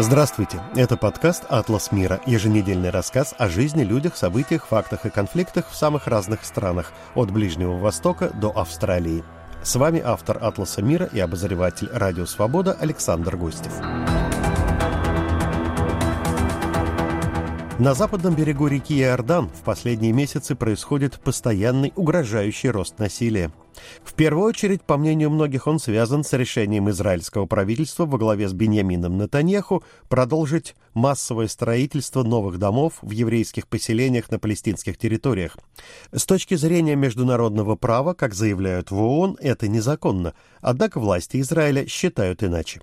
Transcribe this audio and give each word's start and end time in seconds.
Здравствуйте, 0.00 0.60
это 0.76 0.96
подкаст 0.96 1.42
«Атлас 1.48 1.90
мира», 1.90 2.20
еженедельный 2.24 2.90
рассказ 2.90 3.34
о 3.36 3.48
жизни, 3.48 3.82
людях, 3.82 4.16
событиях, 4.16 4.64
фактах 4.64 5.06
и 5.06 5.10
конфликтах 5.10 5.68
в 5.68 5.74
самых 5.74 6.06
разных 6.06 6.44
странах, 6.44 6.92
от 7.16 7.32
Ближнего 7.32 7.76
Востока 7.78 8.30
до 8.30 8.56
Австралии. 8.56 9.24
С 9.64 9.74
вами 9.74 10.00
автор 10.00 10.38
«Атласа 10.40 10.82
мира» 10.82 11.10
и 11.12 11.18
обозреватель 11.18 11.88
«Радио 11.92 12.26
Свобода» 12.26 12.76
Александр 12.80 13.36
Гостев. 13.36 13.72
На 17.80 17.94
западном 17.94 18.36
берегу 18.36 18.68
реки 18.68 19.00
Иордан 19.00 19.48
в 19.48 19.62
последние 19.62 20.12
месяцы 20.12 20.54
происходит 20.54 21.18
постоянный 21.18 21.92
угрожающий 21.96 22.70
рост 22.70 23.00
насилия. 23.00 23.50
В 24.02 24.14
первую 24.14 24.46
очередь, 24.46 24.82
по 24.82 24.96
мнению 24.96 25.30
многих, 25.30 25.66
он 25.66 25.78
связан 25.78 26.24
с 26.24 26.32
решением 26.32 26.90
израильского 26.90 27.46
правительства 27.46 28.06
во 28.06 28.18
главе 28.18 28.48
с 28.48 28.52
Беньямином 28.52 29.16
Натаньяху 29.16 29.82
продолжить 30.08 30.74
массовое 30.94 31.48
строительство 31.48 32.22
новых 32.22 32.58
домов 32.58 32.94
в 33.02 33.10
еврейских 33.10 33.66
поселениях 33.68 34.30
на 34.30 34.38
палестинских 34.38 34.98
территориях. 34.98 35.56
С 36.12 36.24
точки 36.26 36.54
зрения 36.54 36.96
международного 36.96 37.76
права, 37.76 38.14
как 38.14 38.34
заявляют 38.34 38.90
в 38.90 39.00
ООН, 39.00 39.38
это 39.40 39.68
незаконно, 39.68 40.34
однако 40.60 41.00
власти 41.00 41.40
Израиля 41.40 41.86
считают 41.86 42.42
иначе. 42.42 42.80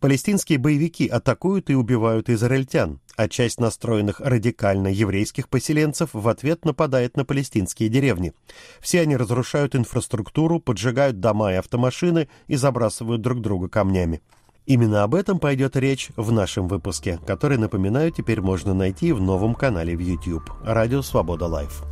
Палестинские 0.00 0.58
боевики 0.58 1.06
атакуют 1.06 1.70
и 1.70 1.74
убивают 1.74 2.30
израильтян, 2.30 3.00
а 3.16 3.28
часть 3.28 3.60
настроенных 3.60 4.20
радикально 4.20 4.88
еврейских 4.88 5.48
поселенцев 5.48 6.10
в 6.12 6.28
ответ 6.28 6.64
нападает 6.64 7.16
на 7.16 7.24
палестинские 7.24 7.88
деревни. 7.88 8.32
Все 8.80 9.00
они 9.00 9.16
разрушают 9.16 9.76
инфраструктуру, 9.76 10.60
поджигают 10.60 11.20
дома 11.20 11.52
и 11.52 11.56
автомашины 11.56 12.28
и 12.46 12.56
забрасывают 12.56 13.22
друг 13.22 13.40
друга 13.40 13.68
камнями. 13.68 14.22
Именно 14.66 15.02
об 15.02 15.14
этом 15.14 15.38
пойдет 15.38 15.76
речь 15.76 16.08
в 16.16 16.32
нашем 16.32 16.68
выпуске, 16.68 17.18
который, 17.26 17.58
напоминаю, 17.58 18.10
теперь 18.10 18.40
можно 18.40 18.72
найти 18.72 19.12
в 19.12 19.20
новом 19.20 19.54
канале 19.54 19.94
в 19.94 20.00
YouTube 20.00 20.50
«Радио 20.64 21.02
Свобода 21.02 21.46
Live». 21.46 21.82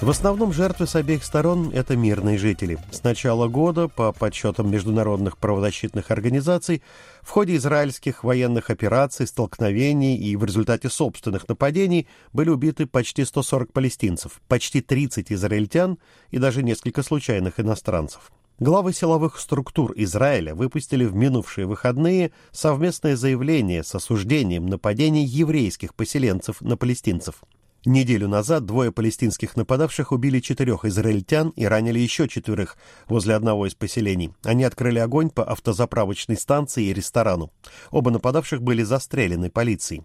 В 0.00 0.10
основном 0.10 0.52
жертвы 0.52 0.86
с 0.86 0.94
обеих 0.94 1.24
сторон– 1.24 1.72
это 1.74 1.96
мирные 1.96 2.38
жители. 2.38 2.78
С 2.92 3.02
начала 3.02 3.48
года, 3.48 3.88
по 3.88 4.12
подсчетам 4.12 4.70
международных 4.70 5.36
правозащитных 5.38 6.12
организаций, 6.12 6.84
в 7.20 7.30
ходе 7.30 7.56
израильских 7.56 8.22
военных 8.22 8.70
операций, 8.70 9.26
столкновений 9.26 10.16
и 10.16 10.36
в 10.36 10.44
результате 10.44 10.88
собственных 10.88 11.48
нападений 11.48 12.06
были 12.32 12.48
убиты 12.48 12.86
почти 12.86 13.24
140 13.24 13.72
палестинцев, 13.72 14.40
почти 14.46 14.82
30 14.82 15.32
израильтян 15.32 15.98
и 16.30 16.38
даже 16.38 16.62
несколько 16.62 17.02
случайных 17.02 17.58
иностранцев. 17.58 18.30
Главы 18.60 18.92
силовых 18.92 19.40
структур 19.40 19.94
Израиля 19.96 20.54
выпустили 20.54 21.06
в 21.06 21.16
минувшие 21.16 21.66
выходные 21.66 22.30
совместное 22.52 23.16
заявление 23.16 23.82
с 23.82 23.92
осуждением 23.96 24.66
нападений 24.66 25.24
еврейских 25.24 25.92
поселенцев 25.96 26.60
на 26.60 26.76
палестинцев– 26.76 27.42
Неделю 27.84 28.26
назад 28.26 28.66
двое 28.66 28.90
палестинских 28.90 29.56
нападавших 29.56 30.10
убили 30.10 30.40
четырех 30.40 30.84
израильтян 30.84 31.50
и 31.50 31.64
ранили 31.64 32.00
еще 32.00 32.26
четверых 32.26 32.76
возле 33.06 33.36
одного 33.36 33.66
из 33.66 33.76
поселений. 33.76 34.34
Они 34.42 34.64
открыли 34.64 34.98
огонь 34.98 35.30
по 35.30 35.44
автозаправочной 35.44 36.36
станции 36.36 36.86
и 36.86 36.92
ресторану. 36.92 37.52
Оба 37.90 38.10
нападавших 38.10 38.62
были 38.62 38.82
застрелены 38.82 39.48
полицией. 39.48 40.04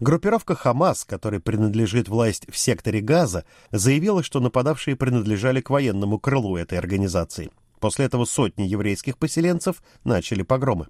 Группировка 0.00 0.56
«Хамас», 0.56 1.04
которой 1.04 1.38
принадлежит 1.38 2.08
власть 2.08 2.46
в 2.50 2.58
секторе 2.58 3.00
Газа, 3.00 3.44
заявила, 3.70 4.24
что 4.24 4.40
нападавшие 4.40 4.96
принадлежали 4.96 5.60
к 5.60 5.70
военному 5.70 6.18
крылу 6.18 6.56
этой 6.56 6.78
организации. 6.78 7.50
После 7.78 8.06
этого 8.06 8.24
сотни 8.24 8.64
еврейских 8.64 9.18
поселенцев 9.18 9.82
начали 10.02 10.42
погромы. 10.42 10.88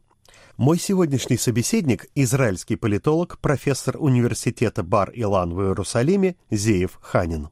Мой 0.56 0.78
сегодняшний 0.78 1.36
собеседник– 1.36 2.06
израильский 2.14 2.76
политолог, 2.76 3.40
профессор 3.40 3.96
университета 3.98 4.84
Бар-Илан 4.84 5.52
в 5.52 5.60
Иерусалиме 5.60 6.36
Зеев 6.48 6.96
Ханин. 7.02 7.48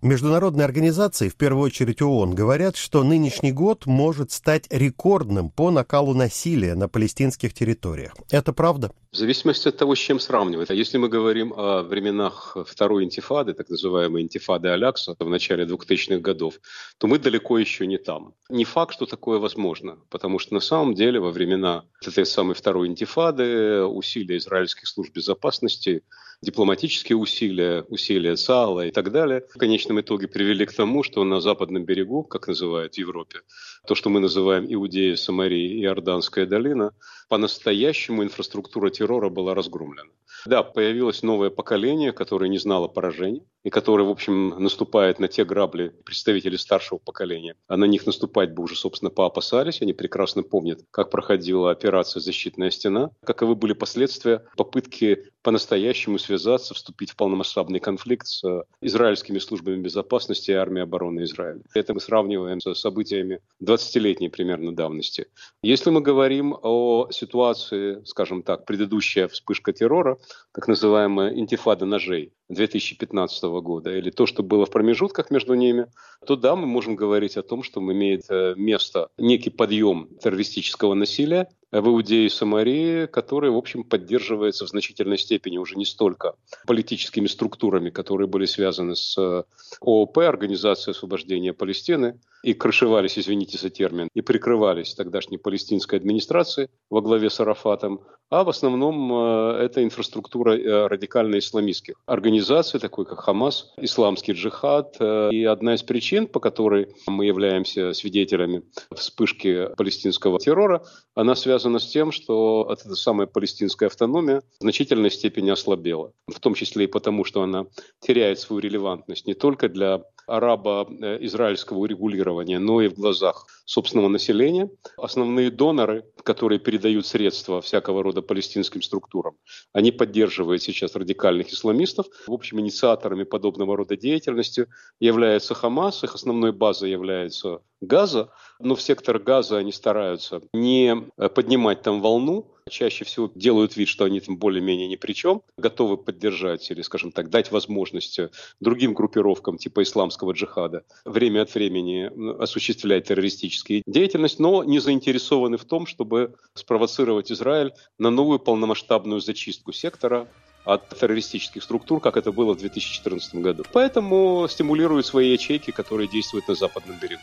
Международные 0.00 0.64
организации, 0.64 1.28
в 1.28 1.34
первую 1.34 1.64
очередь 1.64 2.02
ООН, 2.02 2.36
говорят, 2.36 2.76
что 2.76 3.02
нынешний 3.02 3.50
год 3.50 3.86
может 3.86 4.30
стать 4.30 4.66
рекордным 4.70 5.50
по 5.50 5.72
накалу 5.72 6.14
насилия 6.14 6.76
на 6.76 6.88
палестинских 6.88 7.52
территориях. 7.52 8.14
Это 8.30 8.52
правда? 8.52 8.92
В 9.12 9.16
зависимости 9.16 9.66
от 9.66 9.76
того, 9.76 9.96
с 9.96 9.98
чем 9.98 10.20
сравнивать. 10.20 10.70
А 10.70 10.74
если 10.74 10.96
мы 10.96 11.08
говорим 11.08 11.52
о 11.56 11.82
временах 11.82 12.56
второй 12.64 13.02
интифады, 13.02 13.54
так 13.54 13.68
называемой 13.68 14.22
интифады 14.22 14.68
Алякса 14.68 15.16
в 15.18 15.28
начале 15.28 15.64
2000-х 15.64 16.20
годов, 16.20 16.60
то 16.98 17.08
мы 17.08 17.18
далеко 17.18 17.58
еще 17.58 17.88
не 17.88 17.98
там. 17.98 18.34
Не 18.48 18.64
факт, 18.64 18.94
что 18.94 19.06
такое 19.06 19.40
возможно, 19.40 19.98
потому 20.10 20.38
что 20.38 20.54
на 20.54 20.60
самом 20.60 20.94
деле 20.94 21.18
во 21.18 21.32
времена 21.32 21.86
этой 22.06 22.24
самой 22.24 22.54
второй 22.54 22.86
интифады 22.86 23.82
усилия 23.82 24.36
израильских 24.36 24.86
служб 24.86 25.12
безопасности 25.12 26.04
дипломатические 26.42 27.16
усилия, 27.16 27.82
усилия 27.88 28.36
САЛа 28.36 28.86
и 28.86 28.90
так 28.90 29.12
далее, 29.12 29.44
в 29.52 29.58
конечном 29.58 30.00
итоге 30.00 30.26
привели 30.26 30.64
к 30.64 30.72
тому, 30.72 31.02
что 31.02 31.22
на 31.24 31.40
западном 31.40 31.84
берегу, 31.84 32.22
как 32.22 32.48
называют 32.48 32.94
в 32.94 32.98
Европе, 32.98 33.40
то, 33.86 33.94
что 33.94 34.08
мы 34.08 34.20
называем 34.20 34.66
Иудея, 34.68 35.16
Самария 35.16 35.68
и 35.68 35.82
Иорданская 35.82 36.46
долина, 36.46 36.92
по-настоящему 37.30 38.24
инфраструктура 38.24 38.90
террора 38.90 39.28
была 39.28 39.54
разгромлена. 39.54 40.10
Да, 40.46 40.62
появилось 40.62 41.22
новое 41.22 41.50
поколение, 41.50 42.12
которое 42.12 42.48
не 42.48 42.58
знало 42.58 42.88
поражений, 42.88 43.42
и 43.62 43.70
которое, 43.70 44.04
в 44.04 44.10
общем, 44.10 44.50
наступает 44.58 45.18
на 45.18 45.28
те 45.28 45.44
грабли 45.44 45.92
представителей 46.04 46.58
старшего 46.58 46.98
поколения. 46.98 47.56
А 47.68 47.76
на 47.76 47.84
них 47.84 48.06
наступать 48.06 48.54
бы 48.54 48.62
уже, 48.62 48.74
собственно, 48.76 49.10
поопасались. 49.10 49.82
Они 49.82 49.92
прекрасно 49.92 50.42
помнят, 50.42 50.80
как 50.90 51.10
проходила 51.10 51.70
операция 51.70 52.20
«Защитная 52.20 52.70
стена», 52.70 53.10
каковы 53.24 53.54
были 53.54 53.72
последствия 53.72 54.44
попытки 54.56 55.26
по-настоящему 55.42 56.18
связаться, 56.18 56.74
вступить 56.74 57.10
в 57.10 57.16
полномасштабный 57.16 57.80
конфликт 57.80 58.26
с 58.26 58.42
израильскими 58.80 59.38
службами 59.38 59.80
безопасности 59.80 60.50
и 60.50 60.54
армией 60.54 60.82
обороны 60.82 61.24
Израиля. 61.24 61.62
Это 61.74 61.94
мы 61.94 62.00
сравниваем 62.00 62.60
с 62.60 62.74
событиями 62.74 63.40
20-летней 63.62 64.28
примерно 64.28 64.74
давности. 64.74 65.26
Если 65.62 65.90
мы 65.90 66.00
говорим 66.00 66.56
о 66.62 67.08
ситуации, 67.10 68.02
скажем 68.04 68.42
так, 68.42 68.66
предыдущая 68.66 69.28
вспышка 69.28 69.72
террора, 69.72 70.18
так 70.52 70.68
называемая 70.68 71.34
интифада 71.34 71.86
ножей 71.86 72.32
2015 72.48 73.42
года, 73.62 73.96
или 73.96 74.10
то, 74.10 74.26
что 74.26 74.42
было 74.42 74.66
в 74.66 74.70
промежутках 74.70 75.30
между 75.30 75.54
ними, 75.54 75.86
то 76.26 76.36
да, 76.36 76.56
мы 76.56 76.66
можем 76.66 76.96
говорить 76.96 77.36
о 77.36 77.42
том, 77.42 77.62
что 77.62 77.80
имеет 77.80 78.24
э, 78.30 78.54
место 78.56 79.08
некий 79.16 79.50
подъем 79.50 80.08
террористического 80.20 80.94
насилия, 80.94 81.48
в 81.72 81.86
Иудее 81.86 82.26
и 82.26 82.28
Самарии, 82.28 83.06
который, 83.06 83.50
в 83.50 83.56
общем, 83.56 83.84
поддерживается 83.84 84.66
в 84.66 84.68
значительной 84.68 85.18
степени 85.18 85.58
уже 85.58 85.76
не 85.76 85.84
столько 85.84 86.34
политическими 86.66 87.28
структурами, 87.28 87.90
которые 87.90 88.26
были 88.26 88.46
связаны 88.46 88.96
с 88.96 89.16
э, 89.16 89.44
ООП, 89.80 90.18
Организацией 90.18 90.92
освобождения 90.92 91.52
Палестины, 91.52 92.18
и 92.42 92.54
крышевались, 92.54 93.18
извините 93.18 93.58
за 93.58 93.70
термин, 93.70 94.08
и 94.14 94.20
прикрывались 94.20 94.94
тогдашней 94.94 95.38
палестинской 95.38 95.98
администрацией 95.98 96.68
во 96.88 97.00
главе 97.00 97.30
с 97.30 97.40
Арафатом, 97.40 98.00
а 98.30 98.44
в 98.44 98.48
основном 98.48 99.12
э, 99.12 99.64
это 99.64 99.82
инфраструктура 99.82 100.56
э, 100.56 100.86
радикально-исламистских 100.86 101.96
организаций, 102.06 102.78
такой 102.78 103.04
как 103.04 103.18
Хамас, 103.20 103.72
Исламский 103.76 104.32
джихад. 104.32 104.96
И 105.32 105.44
одна 105.44 105.74
из 105.74 105.82
причин, 105.82 106.28
по 106.28 106.38
которой 106.38 106.94
мы 107.08 107.26
являемся 107.26 107.92
свидетелями 107.92 108.62
вспышки 108.94 109.68
палестинского 109.76 110.38
террора, 110.38 110.84
она 111.16 111.34
связана 111.34 111.80
с 111.80 111.88
тем, 111.88 112.12
что 112.12 112.68
эта 112.72 112.94
самая 112.94 113.26
палестинская 113.26 113.88
автономия 113.88 114.42
в 114.60 114.62
значительной 114.62 115.10
степени 115.10 115.50
ослабела. 115.50 116.12
В 116.28 116.38
том 116.38 116.54
числе 116.54 116.84
и 116.84 116.88
потому, 116.88 117.24
что 117.24 117.42
она 117.42 117.66
теряет 117.98 118.38
свою 118.38 118.60
релевантность 118.60 119.26
не 119.26 119.34
только 119.34 119.68
для 119.68 120.04
арабо-израильского 120.30 121.78
урегулирования, 121.78 122.58
но 122.58 122.80
и 122.80 122.88
в 122.88 122.94
глазах 122.94 123.46
собственного 123.64 124.08
населения. 124.08 124.70
Основные 124.96 125.50
доноры, 125.50 126.04
которые 126.22 126.58
передают 126.58 127.06
средства 127.06 127.60
всякого 127.60 128.02
рода 128.02 128.22
палестинским 128.22 128.82
структурам, 128.82 129.36
они 129.72 129.92
поддерживают 129.92 130.62
сейчас 130.62 130.94
радикальных 130.94 131.52
исламистов. 131.52 132.06
В 132.26 132.32
общем, 132.32 132.60
инициаторами 132.60 133.24
подобного 133.24 133.76
рода 133.76 133.96
деятельности 133.96 134.66
является 135.00 135.54
Хамас, 135.54 136.04
их 136.04 136.14
основной 136.14 136.52
базой 136.52 136.90
является 136.90 137.60
Газа, 137.80 138.30
но 138.58 138.74
в 138.74 138.82
сектор 138.82 139.18
Газа 139.18 139.56
они 139.56 139.72
стараются 139.72 140.42
не 140.52 140.94
поднимать 141.34 141.82
там 141.82 142.00
волну, 142.00 142.52
чаще 142.70 143.04
всего 143.04 143.30
делают 143.34 143.76
вид, 143.76 143.88
что 143.88 144.04
они 144.04 144.20
там 144.20 144.36
более-менее 144.36 144.88
ни 144.88 144.96
при 144.96 145.12
чем, 145.12 145.42
готовы 145.56 145.96
поддержать 145.96 146.70
или, 146.70 146.82
скажем 146.82 147.12
так, 147.12 147.30
дать 147.30 147.50
возможность 147.50 148.20
другим 148.60 148.94
группировкам 148.94 149.58
типа 149.58 149.82
исламского 149.82 150.32
джихада 150.32 150.84
время 151.04 151.42
от 151.42 151.54
времени 151.54 152.10
осуществлять 152.42 153.08
террористические 153.08 153.82
деятельность, 153.86 154.38
но 154.38 154.64
не 154.64 154.78
заинтересованы 154.78 155.56
в 155.56 155.64
том, 155.64 155.86
чтобы 155.86 156.34
спровоцировать 156.54 157.30
Израиль 157.32 157.72
на 157.98 158.10
новую 158.10 158.38
полномасштабную 158.38 159.20
зачистку 159.20 159.72
сектора, 159.72 160.28
от 160.64 160.88
террористических 160.90 161.62
структур, 161.62 162.00
как 162.00 162.16
это 162.16 162.32
было 162.32 162.54
в 162.54 162.58
2014 162.58 163.36
году. 163.36 163.64
Поэтому 163.72 164.46
стимулируют 164.48 165.06
свои 165.06 165.32
ячейки, 165.32 165.70
которые 165.70 166.06
действуют 166.06 166.48
на 166.48 166.54
западном 166.54 166.98
берегу. 167.00 167.22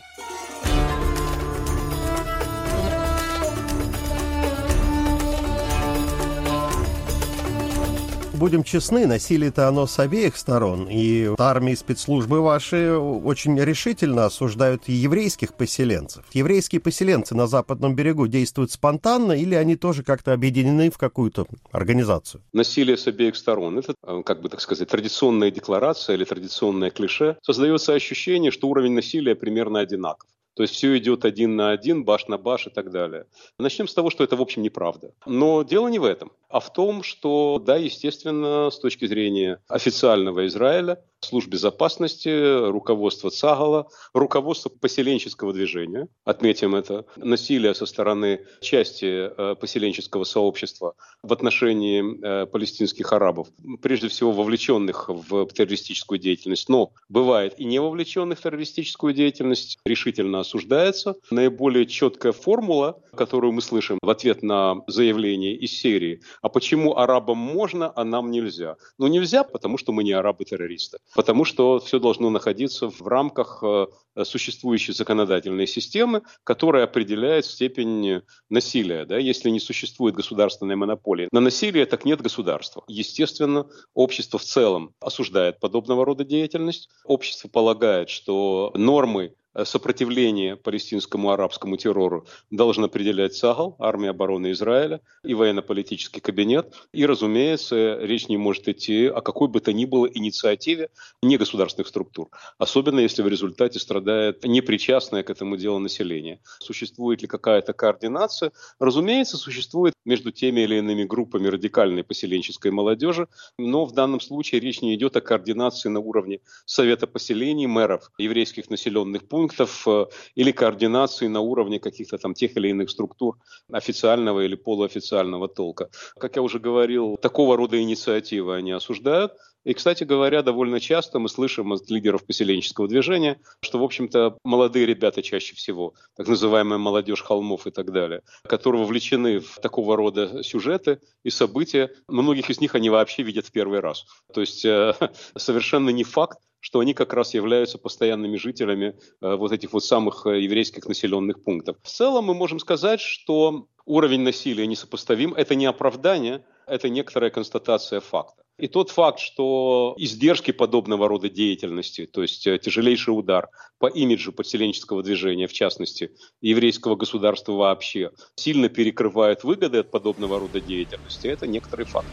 Будем 8.38 8.62
честны, 8.62 9.06
насилие-то 9.06 9.68
оно 9.68 9.86
с 9.86 9.98
обеих 9.98 10.36
сторон. 10.36 10.88
И 10.90 11.30
армии 11.38 11.74
спецслужбы 11.74 12.40
ваши 12.40 12.92
очень 12.92 13.58
решительно 13.60 14.26
осуждают 14.26 14.88
еврейских 14.88 15.54
поселенцев. 15.54 16.24
Еврейские 16.32 16.80
поселенцы 16.80 17.34
на 17.34 17.46
западном 17.46 17.94
берегу 17.94 18.26
действуют 18.26 18.70
спонтанно 18.70 19.32
или 19.32 19.54
они 19.54 19.76
тоже 19.76 20.02
как-то 20.02 20.32
объединены 20.32 20.90
в 20.90 20.98
какую-то 20.98 21.46
организацию? 21.72 22.42
Насилие 22.52 22.96
с 22.96 23.06
обеих 23.06 23.36
сторон. 23.36 23.78
Это, 23.78 23.94
э, 24.06 24.22
как 24.24 24.40
бы 24.40 24.48
так 24.48 24.60
сказать, 24.60 24.88
традиционная 24.88 25.50
декларация 25.50 26.16
или 26.16 26.24
традиционное 26.24 26.90
клише. 26.90 27.36
Создается 27.42 27.94
ощущение, 27.94 28.50
что 28.50 28.68
уровень 28.68 28.92
насилия 28.92 29.34
примерно 29.34 29.80
одинаков. 29.80 30.28
То 30.58 30.62
есть 30.62 30.74
все 30.74 30.98
идет 30.98 31.24
один 31.24 31.54
на 31.54 31.70
один, 31.70 32.04
баш 32.04 32.26
на 32.26 32.36
баш 32.36 32.66
и 32.66 32.70
так 32.70 32.90
далее. 32.90 33.26
Начнем 33.60 33.86
с 33.86 33.94
того, 33.94 34.10
что 34.10 34.24
это, 34.24 34.34
в 34.34 34.42
общем, 34.42 34.62
неправда. 34.62 35.12
Но 35.24 35.62
дело 35.62 35.86
не 35.86 36.00
в 36.00 36.04
этом, 36.04 36.32
а 36.48 36.58
в 36.58 36.72
том, 36.72 37.04
что, 37.04 37.62
да, 37.64 37.76
естественно, 37.76 38.68
с 38.68 38.80
точки 38.80 39.06
зрения 39.06 39.62
официального 39.68 40.48
Израиля, 40.48 41.00
служб 41.20 41.48
безопасности, 41.48 42.68
руководство 42.70 43.30
ЦАГАЛа, 43.30 43.88
руководство 44.14 44.68
поселенческого 44.68 45.52
движения, 45.52 46.08
отметим 46.24 46.74
это, 46.74 47.06
насилие 47.16 47.74
со 47.74 47.86
стороны 47.86 48.46
части 48.60 49.06
э, 49.06 49.54
поселенческого 49.56 50.24
сообщества 50.24 50.94
в 51.22 51.32
отношении 51.32 52.42
э, 52.42 52.46
палестинских 52.46 53.12
арабов, 53.12 53.48
прежде 53.82 54.08
всего 54.08 54.32
вовлеченных 54.32 55.08
в 55.08 55.46
террористическую 55.46 56.18
деятельность, 56.18 56.68
но 56.68 56.92
бывает 57.08 57.54
и 57.58 57.64
не 57.64 57.80
вовлеченных 57.80 58.38
в 58.38 58.42
террористическую 58.42 59.12
деятельность, 59.12 59.78
решительно 59.84 60.40
осуждается. 60.40 61.16
Наиболее 61.30 61.86
четкая 61.86 62.32
формула, 62.32 63.00
которую 63.14 63.52
мы 63.52 63.62
слышим 63.62 63.98
в 64.00 64.10
ответ 64.10 64.42
на 64.42 64.82
заявление 64.86 65.56
из 65.56 65.72
серии, 65.72 66.22
а 66.42 66.48
почему 66.48 66.96
арабам 66.96 67.38
можно, 67.38 67.92
а 67.94 68.04
нам 68.04 68.30
нельзя? 68.30 68.76
Ну 68.98 69.08
нельзя, 69.08 69.42
потому 69.42 69.78
что 69.78 69.92
мы 69.92 70.04
не 70.04 70.12
арабы-террористы 70.12 70.98
потому 71.14 71.44
что 71.44 71.78
все 71.78 71.98
должно 71.98 72.30
находиться 72.30 72.88
в 72.88 73.06
рамках 73.06 73.62
э, 73.62 73.86
существующей 74.24 74.92
законодательной 74.92 75.66
системы, 75.66 76.22
которая 76.44 76.84
определяет 76.84 77.44
степень 77.46 78.22
насилия. 78.50 79.04
Да? 79.04 79.18
Если 79.18 79.50
не 79.50 79.60
существует 79.60 80.14
государственной 80.14 80.76
монополии 80.76 81.28
на 81.32 81.40
насилие, 81.40 81.86
так 81.86 82.04
нет 82.04 82.20
государства. 82.20 82.84
Естественно, 82.88 83.66
общество 83.94 84.38
в 84.38 84.44
целом 84.44 84.94
осуждает 85.00 85.60
подобного 85.60 86.04
рода 86.04 86.24
деятельность. 86.24 86.88
Общество 87.04 87.48
полагает, 87.48 88.08
что 88.10 88.72
нормы 88.74 89.34
сопротивление 89.64 90.56
палестинскому 90.56 91.30
арабскому 91.30 91.76
террору 91.76 92.26
должен 92.50 92.84
определять 92.84 93.34
САГАЛ, 93.34 93.76
армия 93.78 94.10
обороны 94.10 94.52
Израиля 94.52 95.00
и 95.24 95.34
военно-политический 95.34 96.20
кабинет. 96.20 96.74
И, 96.92 97.06
разумеется, 97.06 97.98
речь 98.00 98.28
не 98.28 98.36
может 98.36 98.68
идти 98.68 99.06
о 99.06 99.20
какой 99.20 99.48
бы 99.48 99.60
то 99.60 99.72
ни 99.72 99.84
было 99.84 100.06
инициативе 100.06 100.90
негосударственных 101.22 101.88
структур, 101.88 102.28
особенно 102.58 103.00
если 103.00 103.22
в 103.22 103.28
результате 103.28 103.78
страдает 103.78 104.44
непричастное 104.44 105.22
к 105.22 105.30
этому 105.30 105.56
делу 105.56 105.78
население. 105.78 106.40
Существует 106.60 107.22
ли 107.22 107.28
какая-то 107.28 107.72
координация? 107.72 108.52
Разумеется, 108.78 109.36
существует 109.36 109.94
между 110.04 110.30
теми 110.30 110.60
или 110.60 110.76
иными 110.76 111.04
группами 111.04 111.48
радикальной 111.48 112.04
поселенческой 112.04 112.70
молодежи, 112.70 113.28
но 113.58 113.84
в 113.84 113.92
данном 113.92 114.20
случае 114.20 114.60
речь 114.60 114.82
не 114.82 114.94
идет 114.94 115.16
о 115.16 115.20
координации 115.20 115.88
на 115.88 116.00
уровне 116.00 116.40
Совета 116.64 117.06
поселений, 117.06 117.66
мэров 117.66 118.10
еврейских 118.18 118.70
населенных 118.70 119.26
пунктов, 119.28 119.37
пунктов 119.38 119.86
э, 119.86 120.06
или 120.34 120.50
координации 120.50 121.28
на 121.28 121.38
уровне 121.40 121.78
каких-то 121.78 122.18
там 122.18 122.34
тех 122.34 122.56
или 122.56 122.70
иных 122.70 122.90
структур 122.90 123.36
официального 123.70 124.40
или 124.40 124.56
полуофициального 124.56 125.46
толка. 125.46 125.90
Как 126.18 126.34
я 126.34 126.42
уже 126.42 126.58
говорил, 126.58 127.16
такого 127.16 127.56
рода 127.56 127.80
инициативы 127.80 128.56
они 128.56 128.72
осуждают. 128.72 129.34
И, 129.64 129.74
кстати 129.74 130.02
говоря, 130.02 130.42
довольно 130.42 130.80
часто 130.80 131.20
мы 131.20 131.28
слышим 131.28 131.72
от 131.72 131.88
лидеров 131.90 132.26
поселенческого 132.26 132.88
движения, 132.88 133.38
что, 133.60 133.78
в 133.78 133.84
общем-то, 133.84 134.38
молодые 134.42 134.86
ребята 134.86 135.22
чаще 135.22 135.54
всего, 135.54 135.94
так 136.16 136.26
называемая 136.26 136.78
молодежь 136.78 137.22
холмов 137.22 137.66
и 137.66 137.70
так 137.70 137.92
далее, 137.92 138.22
которые 138.42 138.82
вовлечены 138.82 139.38
в 139.38 139.60
такого 139.60 139.96
рода 139.96 140.42
сюжеты 140.42 141.00
и 141.22 141.30
события, 141.30 141.90
многих 142.08 142.50
из 142.50 142.60
них 142.60 142.74
они 142.74 142.90
вообще 142.90 143.22
видят 143.22 143.46
в 143.46 143.52
первый 143.52 143.78
раз. 143.80 144.04
То 144.34 144.40
есть 144.40 144.64
э, 144.64 144.94
совершенно 145.36 145.90
не 145.90 146.02
факт, 146.02 146.38
что 146.60 146.80
они 146.80 146.94
как 146.94 147.12
раз 147.12 147.34
являются 147.34 147.78
постоянными 147.78 148.36
жителями 148.36 148.98
э, 149.20 149.34
вот 149.36 149.52
этих 149.52 149.72
вот 149.72 149.84
самых 149.84 150.26
э, 150.26 150.40
еврейских 150.40 150.86
населенных 150.86 151.42
пунктов. 151.42 151.76
В 151.82 151.88
целом 151.88 152.24
мы 152.24 152.34
можем 152.34 152.58
сказать, 152.58 153.00
что 153.00 153.68
уровень 153.84 154.20
насилия 154.20 154.66
несопоставим. 154.66 155.34
Это 155.34 155.54
не 155.54 155.66
оправдание, 155.66 156.44
это 156.66 156.88
некоторая 156.88 157.30
констатация 157.30 158.00
факта. 158.00 158.42
И 158.58 158.66
тот 158.66 158.90
факт, 158.90 159.20
что 159.20 159.94
издержки 159.98 160.50
подобного 160.50 161.06
рода 161.08 161.30
деятельности, 161.30 162.06
то 162.06 162.22
есть 162.22 162.46
э, 162.46 162.58
тяжелейший 162.58 163.16
удар 163.16 163.48
по 163.78 163.86
имиджу 163.86 164.32
подселенческого 164.32 165.02
движения, 165.02 165.46
в 165.46 165.52
частности, 165.52 166.10
еврейского 166.40 166.96
государства 166.96 167.52
вообще, 167.52 168.10
сильно 168.34 168.68
перекрывают 168.68 169.44
выгоды 169.44 169.78
от 169.78 169.90
подобного 169.90 170.40
рода 170.40 170.60
деятельности, 170.60 171.28
это 171.28 171.46
некоторый 171.46 171.86
факт. 171.86 172.08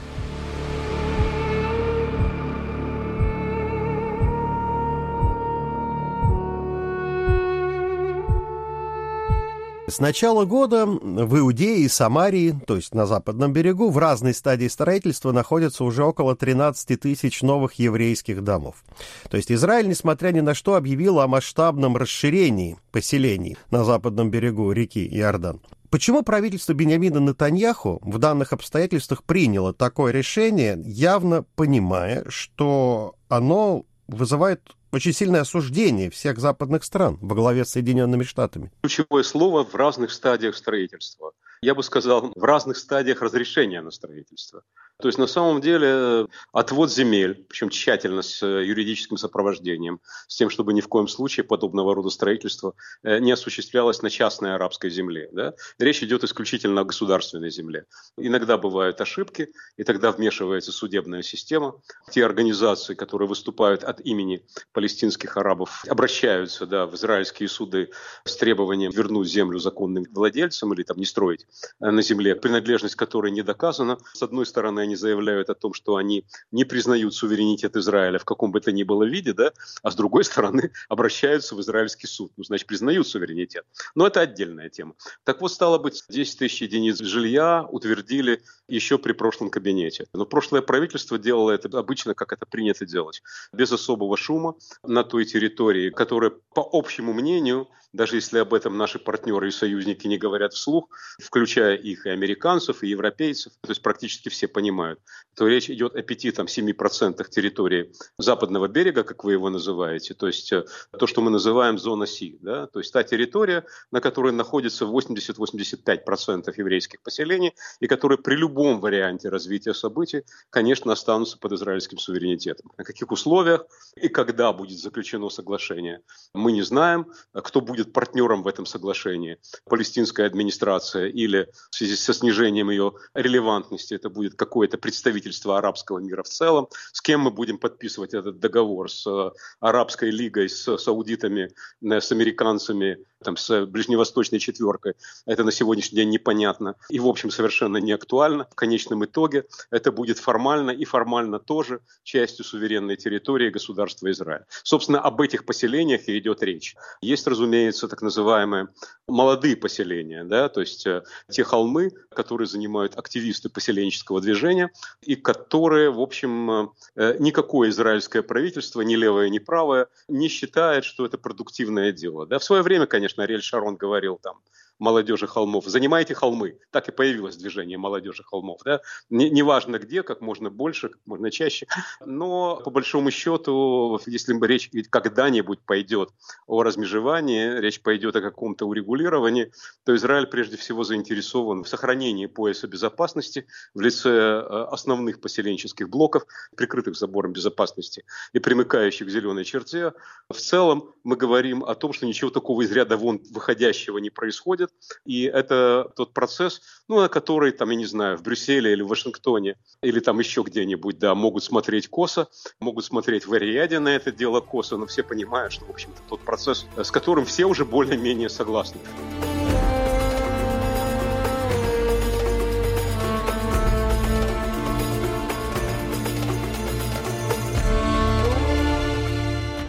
С 9.95 9.99
начала 9.99 10.43
года 10.43 10.85
в 10.85 11.39
Иудее 11.39 11.77
и 11.77 11.87
Самарии, 11.87 12.53
то 12.67 12.75
есть 12.75 12.93
на 12.93 13.05
западном 13.05 13.53
берегу, 13.53 13.89
в 13.89 13.97
разной 13.97 14.33
стадии 14.33 14.67
строительства 14.67 15.31
находятся 15.31 15.85
уже 15.85 16.03
около 16.03 16.35
13 16.35 16.99
тысяч 16.99 17.41
новых 17.41 17.75
еврейских 17.75 18.43
домов. 18.43 18.83
То 19.29 19.37
есть 19.37 19.53
Израиль, 19.53 19.87
несмотря 19.87 20.33
ни 20.33 20.41
на 20.41 20.53
что, 20.53 20.75
объявил 20.75 21.21
о 21.21 21.29
масштабном 21.29 21.95
расширении 21.95 22.77
поселений 22.91 23.55
на 23.71 23.85
западном 23.85 24.29
берегу 24.31 24.69
реки 24.73 25.07
Иордан. 25.07 25.61
Почему 25.89 26.23
правительство 26.23 26.73
Бениамина 26.73 27.21
Натаньяху 27.21 28.01
в 28.03 28.17
данных 28.17 28.51
обстоятельствах 28.51 29.23
приняло 29.23 29.73
такое 29.73 30.11
решение, 30.11 30.77
явно 30.83 31.45
понимая, 31.55 32.25
что 32.27 33.15
оно 33.29 33.85
вызывает 34.07 34.61
очень 34.91 35.13
сильное 35.13 35.41
осуждение 35.41 36.09
всех 36.09 36.39
западных 36.39 36.83
стран 36.83 37.17
во 37.21 37.35
главе 37.35 37.65
с 37.65 37.71
Соединенными 37.71 38.23
Штатами. 38.23 38.71
Ключевое 38.81 39.23
слово 39.23 39.65
в 39.65 39.75
разных 39.75 40.11
стадиях 40.11 40.55
строительства. 40.55 41.31
Я 41.61 41.75
бы 41.75 41.83
сказал, 41.83 42.31
в 42.35 42.43
разных 42.43 42.77
стадиях 42.77 43.21
разрешения 43.21 43.81
на 43.81 43.91
строительство. 43.91 44.63
То 45.01 45.09
есть 45.09 45.17
на 45.17 45.27
самом 45.27 45.59
деле 45.59 45.87
э, 45.89 46.27
отвод 46.53 46.91
земель, 46.91 47.45
причем 47.49 47.69
тщательно 47.69 48.21
с 48.21 48.41
э, 48.41 48.65
юридическим 48.65 49.17
сопровождением, 49.17 49.99
с 50.27 50.37
тем, 50.37 50.49
чтобы 50.49 50.71
ни 50.71 50.79
в 50.79 50.87
коем 50.87 51.09
случае 51.09 51.43
подобного 51.43 51.93
рода 51.93 52.09
строительство 52.09 52.75
э, 53.03 53.19
не 53.19 53.33
осуществлялось 53.33 54.01
на 54.01 54.09
частной 54.09 54.55
арабской 54.55 54.89
земле. 54.89 55.27
Да? 55.33 55.53
Речь 55.79 56.01
идет 56.01 56.23
исключительно 56.23 56.81
о 56.81 56.85
государственной 56.85 57.49
земле. 57.49 57.85
Иногда 58.17 58.57
бывают 58.57 59.01
ошибки, 59.01 59.49
и 59.75 59.83
тогда 59.83 60.13
вмешивается 60.13 60.71
судебная 60.71 61.23
система. 61.23 61.75
Те 62.11 62.23
организации, 62.23 62.93
которые 62.93 63.27
выступают 63.27 63.83
от 63.83 63.99
имени 63.99 64.45
палестинских 64.71 65.35
арабов, 65.35 65.83
обращаются 65.89 66.65
да, 66.65 66.85
в 66.85 66.95
израильские 66.95 67.49
суды 67.49 67.89
с 68.23 68.37
требованием 68.37 68.91
вернуть 68.91 69.27
землю 69.27 69.59
законным 69.59 70.05
владельцам 70.11 70.73
или 70.73 70.83
там, 70.83 70.97
не 70.97 71.05
строить 71.05 71.47
на 71.81 72.01
земле, 72.01 72.35
принадлежность 72.35 72.95
которой 72.95 73.31
не 73.31 73.41
доказана. 73.41 73.97
С 74.13 74.23
одной 74.23 74.45
стороны, 74.45 74.84
они 74.85 74.95
заявляют 74.95 75.49
о 75.49 75.55
том, 75.55 75.73
что 75.73 75.97
они 75.97 76.25
не 76.51 76.63
признают 76.63 77.13
суверенитет 77.13 77.75
Израиля 77.75 78.19
в 78.19 78.25
каком 78.25 78.51
бы 78.51 78.61
то 78.61 78.71
ни 78.71 78.83
было 78.83 79.03
виде, 79.03 79.33
да, 79.33 79.51
а 79.83 79.91
с 79.91 79.95
другой 79.95 80.23
стороны 80.23 80.71
обращаются 80.89 81.55
в 81.55 81.61
израильский 81.61 82.07
суд. 82.07 82.31
Ну, 82.37 82.43
значит, 82.43 82.67
признают 82.67 83.07
суверенитет. 83.07 83.65
Но 83.95 84.07
это 84.07 84.21
отдельная 84.21 84.69
тема. 84.69 84.95
Так 85.23 85.41
вот, 85.41 85.51
стало 85.51 85.77
быть, 85.77 86.03
10 86.09 86.39
тысяч 86.39 86.61
единиц 86.61 86.99
жилья 86.99 87.65
утвердили 87.69 88.41
еще 88.67 88.97
при 88.97 89.13
прошлом 89.13 89.49
кабинете. 89.49 90.07
Но 90.13 90.25
прошлое 90.25 90.61
правительство 90.61 91.17
делало 91.17 91.51
это 91.51 91.77
обычно, 91.77 92.13
как 92.13 92.33
это 92.33 92.45
принято 92.45 92.85
делать, 92.85 93.21
без 93.53 93.71
особого 93.71 94.17
шума 94.17 94.55
на 94.83 95.03
той 95.03 95.25
территории, 95.25 95.89
которая, 95.89 96.31
по 96.53 96.67
общему 96.71 97.13
мнению, 97.13 97.67
даже 97.95 98.17
если 98.17 98.39
об 98.39 98.53
этом 98.53 98.77
наши 98.77 98.99
партнеры 98.99 99.47
и 99.47 99.51
союзники 99.51 100.07
не 100.07 100.17
говорят 100.17 100.53
вслух, 100.53 100.89
включая 101.17 101.75
их 101.75 102.05
и 102.05 102.09
американцев, 102.09 102.83
и 102.83 102.89
европейцев, 102.89 103.53
то 103.61 103.69
есть 103.69 103.81
практически 103.81 104.29
все 104.29 104.47
понимают, 104.47 104.74
понимают, 104.75 104.99
то 105.35 105.47
речь 105.47 105.69
идет 105.69 105.95
о 105.95 105.99
5-7% 105.99 107.29
территории 107.29 107.91
западного 108.17 108.67
берега, 108.67 109.03
как 109.03 109.23
вы 109.23 109.33
его 109.33 109.49
называете, 109.49 110.13
то 110.13 110.27
есть 110.27 110.51
э, 110.53 110.65
то, 110.97 111.07
что 111.07 111.21
мы 111.21 111.29
называем 111.29 111.77
зона 111.77 112.05
Си, 112.05 112.37
да? 112.41 112.67
то 112.67 112.79
есть 112.79 112.93
та 112.93 113.03
территория, 113.03 113.65
на 113.91 114.01
которой 114.01 114.31
находится 114.31 114.85
80-85% 114.85 116.53
еврейских 116.57 117.01
поселений 117.01 117.53
и 117.81 117.87
которые 117.87 118.17
при 118.17 118.35
любом 118.35 118.79
варианте 118.79 119.29
развития 119.29 119.73
событий, 119.73 120.23
конечно, 120.49 120.91
останутся 120.91 121.37
под 121.37 121.51
израильским 121.53 121.97
суверенитетом. 121.97 122.71
На 122.77 122.83
каких 122.83 123.11
условиях 123.11 123.65
и 123.95 124.07
когда 124.07 124.53
будет 124.53 124.79
заключено 124.79 125.29
соглашение, 125.29 126.01
мы 126.33 126.51
не 126.51 126.61
знаем. 126.61 127.05
Кто 127.33 127.61
будет 127.61 127.93
партнером 127.93 128.43
в 128.43 128.47
этом 128.47 128.65
соглашении? 128.65 129.37
Палестинская 129.65 130.27
администрация 130.27 131.07
или 131.07 131.49
в 131.69 131.75
связи 131.75 131.95
со 131.95 132.13
снижением 132.13 132.69
ее 132.69 132.93
релевантности 133.13 133.93
это 133.93 134.09
будет 134.09 134.35
какое-то 134.65 134.77
представительство 134.79 135.57
арабского 135.57 135.99
мира 135.99 136.23
в 136.23 136.27
целом? 136.27 136.67
С 136.91 137.01
кем 137.01 137.21
мы 137.21 137.31
будем 137.31 137.59
подписывать 137.59 138.15
этот 138.15 138.39
договор? 138.39 138.89
С 138.89 139.05
э, 139.05 139.31
Арабской 139.59 140.09
лигой, 140.09 140.49
с 140.49 140.77
саудитами, 140.77 141.51
э, 141.83 142.01
с 142.01 142.11
американцами, 142.11 142.97
там, 143.23 143.37
с 143.37 143.65
ближневосточной 143.65 144.39
четверкой. 144.39 144.93
Это 145.25 145.43
на 145.43 145.51
сегодняшний 145.51 145.97
день 145.97 146.09
непонятно 146.09 146.75
и, 146.89 146.99
в 146.99 147.07
общем, 147.07 147.31
совершенно 147.31 147.77
не 147.77 147.91
актуально. 147.91 148.47
В 148.51 148.55
конечном 148.55 149.05
итоге 149.05 149.45
это 149.71 149.91
будет 149.91 150.19
формально 150.19 150.71
и 150.71 150.85
формально 150.85 151.39
тоже 151.39 151.81
частью 152.03 152.45
суверенной 152.45 152.95
территории 152.95 153.49
государства 153.49 154.09
Израиль. 154.11 154.43
Собственно, 154.63 154.99
об 154.99 155.21
этих 155.21 155.45
поселениях 155.45 156.07
и 156.07 156.17
идет 156.17 156.43
речь. 156.43 156.75
Есть, 157.01 157.27
разумеется, 157.27 157.87
так 157.87 158.01
называемые 158.01 158.67
молодые 159.07 159.55
поселения, 159.55 160.23
да, 160.23 160.49
то 160.49 160.61
есть 160.61 160.85
э, 160.87 161.03
те 161.29 161.43
холмы, 161.43 161.91
которые 162.09 162.47
занимают 162.47 162.97
активисты 162.97 163.49
поселенческого 163.49 164.21
движения 164.21 164.54
и 165.01 165.15
которые, 165.15 165.91
в 165.91 165.99
общем, 165.99 166.71
э, 166.95 167.15
никакое 167.19 167.69
израильское 167.69 168.21
правительство, 168.21 168.81
ни 168.81 168.95
левое, 168.95 169.29
ни 169.29 169.39
правое, 169.39 169.87
не 170.07 170.27
считает, 170.27 170.85
что 170.85 171.05
это 171.05 171.17
продуктивное 171.17 171.91
дело. 171.91 172.25
Да, 172.25 172.39
в 172.39 172.43
свое 172.43 172.61
время, 172.61 172.85
конечно, 172.85 173.23
Ариэль 173.23 173.41
Шарон 173.41 173.75
говорил 173.75 174.19
там, 174.21 174.39
молодежи 174.79 175.27
холмов. 175.27 175.65
Занимайте 175.65 176.13
холмы. 176.13 176.59
Так 176.71 176.89
и 176.89 176.91
появилось 176.91 177.37
движение 177.37 177.77
молодежи 177.77 178.23
холмов. 178.23 178.61
Да? 178.65 178.81
Неважно 179.09 179.79
где, 179.79 180.03
как 180.03 180.21
можно 180.21 180.49
больше, 180.49 180.89
как 180.89 181.01
можно 181.05 181.31
чаще. 181.31 181.67
Но 182.05 182.57
по 182.63 182.71
большому 182.71 183.11
счету, 183.11 183.99
если 184.05 184.35
речь 184.45 184.69
когда-нибудь 184.89 185.59
пойдет 185.65 186.09
о 186.47 186.63
размежевании, 186.63 187.59
речь 187.59 187.81
пойдет 187.81 188.15
о 188.15 188.21
каком-то 188.21 188.65
урегулировании, 188.65 189.51
то 189.83 189.95
Израиль 189.95 190.27
прежде 190.27 190.57
всего 190.57 190.83
заинтересован 190.83 191.63
в 191.63 191.69
сохранении 191.69 192.25
пояса 192.25 192.67
безопасности 192.67 193.47
в 193.73 193.81
лице 193.81 194.09
э, 194.09 194.41
основных 194.71 195.21
поселенческих 195.21 195.89
блоков, 195.89 196.25
прикрытых 196.55 196.95
забором 196.95 197.33
безопасности 197.33 198.05
и 198.33 198.39
примыкающих 198.39 199.07
к 199.07 199.09
зеленой 199.09 199.43
черте. 199.43 199.93
В 200.29 200.37
целом 200.37 200.93
мы 201.03 201.15
говорим 201.15 201.63
о 201.63 201.75
том, 201.75 201.93
что 201.93 202.05
ничего 202.05 202.29
такого 202.29 202.61
из 202.61 202.71
ряда 202.71 202.97
вон 202.97 203.21
выходящего 203.31 203.97
не 203.99 204.09
происходит, 204.09 204.64
происходит. 204.65 204.71
И 205.05 205.23
это 205.23 205.91
тот 205.95 206.13
процесс, 206.13 206.61
ну, 206.87 206.99
на 206.99 207.09
который, 207.09 207.51
там, 207.51 207.69
я 207.69 207.75
не 207.75 207.85
знаю, 207.85 208.17
в 208.17 208.23
Брюсселе 208.23 208.71
или 208.71 208.81
в 208.81 208.87
Вашингтоне, 208.87 209.55
или 209.81 209.99
там 209.99 210.19
еще 210.19 210.43
где-нибудь, 210.43 210.99
да, 210.99 211.15
могут 211.15 211.43
смотреть 211.43 211.87
косо, 211.87 212.27
могут 212.59 212.85
смотреть 212.85 213.25
в 213.25 213.33
Ариаде 213.33 213.79
на 213.79 213.89
это 213.89 214.11
дело 214.11 214.41
косо, 214.41 214.77
но 214.77 214.85
все 214.85 215.03
понимают, 215.03 215.53
что, 215.53 215.65
в 215.65 215.69
общем-то, 215.69 216.01
тот 216.07 216.21
процесс, 216.21 216.65
с 216.77 216.91
которым 216.91 217.25
все 217.25 217.45
уже 217.45 217.65
более-менее 217.65 218.29
согласны. 218.29 218.79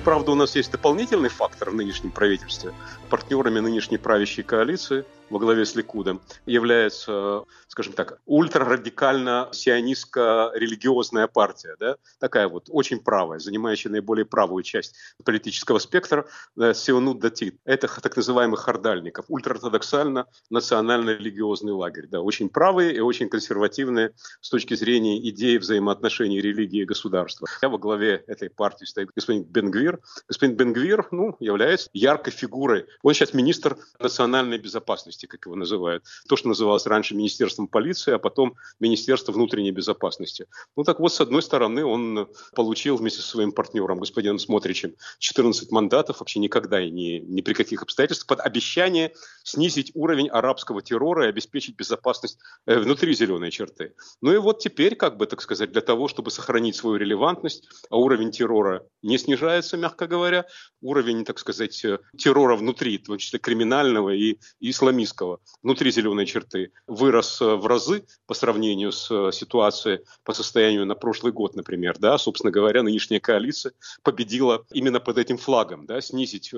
Правда, 0.06 0.30
у 0.30 0.34
нас 0.36 0.54
есть 0.54 0.70
дополнительный 0.70 1.28
фактор 1.28 1.70
в 1.70 1.74
нынешнем 1.74 2.12
правительстве. 2.12 2.72
Партнерами 3.10 3.58
нынешней 3.58 3.98
правящей 3.98 4.44
коалиции 4.44 5.04
во 5.30 5.40
главе 5.40 5.66
с 5.66 5.74
Ликудом 5.74 6.20
является, 6.46 7.42
скажем 7.66 7.92
так, 7.92 8.20
ультрарадикально 8.26 9.48
сионистско-религиозная 9.50 11.26
партия. 11.26 11.74
Да? 11.80 11.96
Такая 12.20 12.46
вот 12.46 12.66
очень 12.68 13.00
правая, 13.00 13.40
занимающая 13.40 13.90
наиболее 13.90 14.24
правую 14.24 14.62
часть 14.62 14.94
политического 15.24 15.80
спектра, 15.80 16.26
да, 16.54 16.72
Сионут 16.74 17.18
Датит. 17.18 17.56
Это 17.64 17.88
так 17.88 18.16
называемых 18.16 18.60
хардальников, 18.60 19.24
ультраортодоксально 19.28 20.26
национально-религиозный 20.50 21.72
лагерь. 21.72 22.06
Да? 22.06 22.20
Очень 22.20 22.48
правые 22.48 22.94
и 22.94 23.00
очень 23.00 23.28
консервативные 23.28 24.12
с 24.40 24.48
точки 24.48 24.74
зрения 24.74 25.18
идеи 25.30 25.58
взаимоотношений 25.58 26.40
религии 26.40 26.82
и 26.82 26.84
государства. 26.84 27.48
Я 27.60 27.68
во 27.68 27.78
главе 27.78 28.22
этой 28.28 28.48
партии 28.48 28.84
стоит 28.84 29.10
господин 29.14 29.42
Бенгвир, 29.42 29.95
Господин 30.28 30.56
Бенгвир 30.56 31.08
ну, 31.10 31.36
является 31.40 31.90
яркой 31.92 32.32
фигурой. 32.32 32.86
Он 33.02 33.14
сейчас 33.14 33.34
министр 33.34 33.76
национальной 33.98 34.58
безопасности, 34.58 35.26
как 35.26 35.46
его 35.46 35.56
называют. 35.56 36.04
То, 36.28 36.36
что 36.36 36.48
называлось 36.48 36.86
раньше 36.86 37.14
Министерством 37.14 37.68
полиции, 37.68 38.12
а 38.12 38.18
потом 38.18 38.54
Министерство 38.80 39.32
внутренней 39.32 39.72
безопасности. 39.72 40.46
Ну 40.76 40.84
так 40.84 41.00
вот, 41.00 41.12
с 41.12 41.20
одной 41.20 41.42
стороны, 41.42 41.84
он 41.84 42.28
получил 42.54 42.96
вместе 42.96 43.20
со 43.20 43.28
своим 43.28 43.52
партнером, 43.52 43.98
господином 43.98 44.38
Смотричем, 44.38 44.94
14 45.18 45.70
мандатов, 45.70 46.20
вообще 46.20 46.40
никогда 46.40 46.80
и 46.80 46.90
ни, 46.90 47.18
ни 47.18 47.40
при 47.40 47.54
каких 47.54 47.82
обстоятельствах, 47.82 48.38
под 48.38 48.40
обещание 48.40 49.12
снизить 49.42 49.92
уровень 49.94 50.28
арабского 50.28 50.82
террора 50.82 51.26
и 51.26 51.28
обеспечить 51.28 51.76
безопасность 51.76 52.38
э, 52.66 52.78
внутри 52.78 53.14
зеленой 53.14 53.50
черты. 53.50 53.94
Ну 54.20 54.32
и 54.32 54.36
вот 54.38 54.58
теперь, 54.58 54.96
как 54.96 55.16
бы, 55.16 55.26
так 55.26 55.40
сказать, 55.40 55.72
для 55.72 55.80
того, 55.80 56.08
чтобы 56.08 56.30
сохранить 56.30 56.76
свою 56.76 56.96
релевантность, 56.96 57.68
а 57.90 57.96
уровень 57.96 58.30
террора 58.30 58.86
не 59.02 59.18
снижается, 59.18 59.76
мягко 59.86 60.08
говоря, 60.08 60.46
уровень, 60.86 61.24
так 61.24 61.38
сказать, 61.38 61.84
э, 61.84 61.98
террора 62.16 62.56
внутри, 62.56 62.98
в 62.98 63.06
том 63.06 63.18
числе 63.18 63.38
криминального 63.38 64.10
и 64.10 64.38
исламистского, 64.60 65.38
внутри 65.62 65.90
зеленой 65.90 66.26
черты, 66.26 66.72
вырос 66.86 67.40
э, 67.40 67.54
в 67.54 67.66
разы 67.66 68.04
по 68.26 68.34
сравнению 68.34 68.92
с 68.92 69.10
э, 69.10 69.32
ситуацией 69.32 70.00
по 70.24 70.32
состоянию 70.32 70.86
на 70.86 70.94
прошлый 70.94 71.32
год, 71.32 71.54
например. 71.54 71.96
Да? 71.98 72.18
Собственно 72.18 72.50
говоря, 72.50 72.82
нынешняя 72.82 73.20
коалиция 73.20 73.72
победила 74.02 74.64
именно 74.72 75.00
под 75.00 75.18
этим 75.18 75.38
флагом. 75.38 75.86
Да? 75.86 76.00
Снизить 76.00 76.52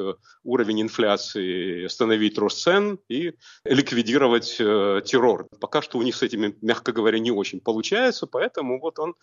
уровень 0.45 0.83
инфляции, 0.83 1.85
остановить 1.85 2.39
рост 2.39 2.59
цен 2.61 2.99
и 3.09 3.35
ликвидировать 3.65 4.57
террор. 4.57 5.49
Пока 5.61 5.83
что 5.83 5.99
у 5.99 6.03
них 6.03 6.17
с 6.17 6.23
этими, 6.23 6.57
мягко 6.63 6.93
говоря, 6.93 7.19
не 7.19 7.31
очень 7.31 7.61
получается, 7.61 8.27
поэтому 8.27 8.81
вот 8.81 8.99
он, 8.99 9.15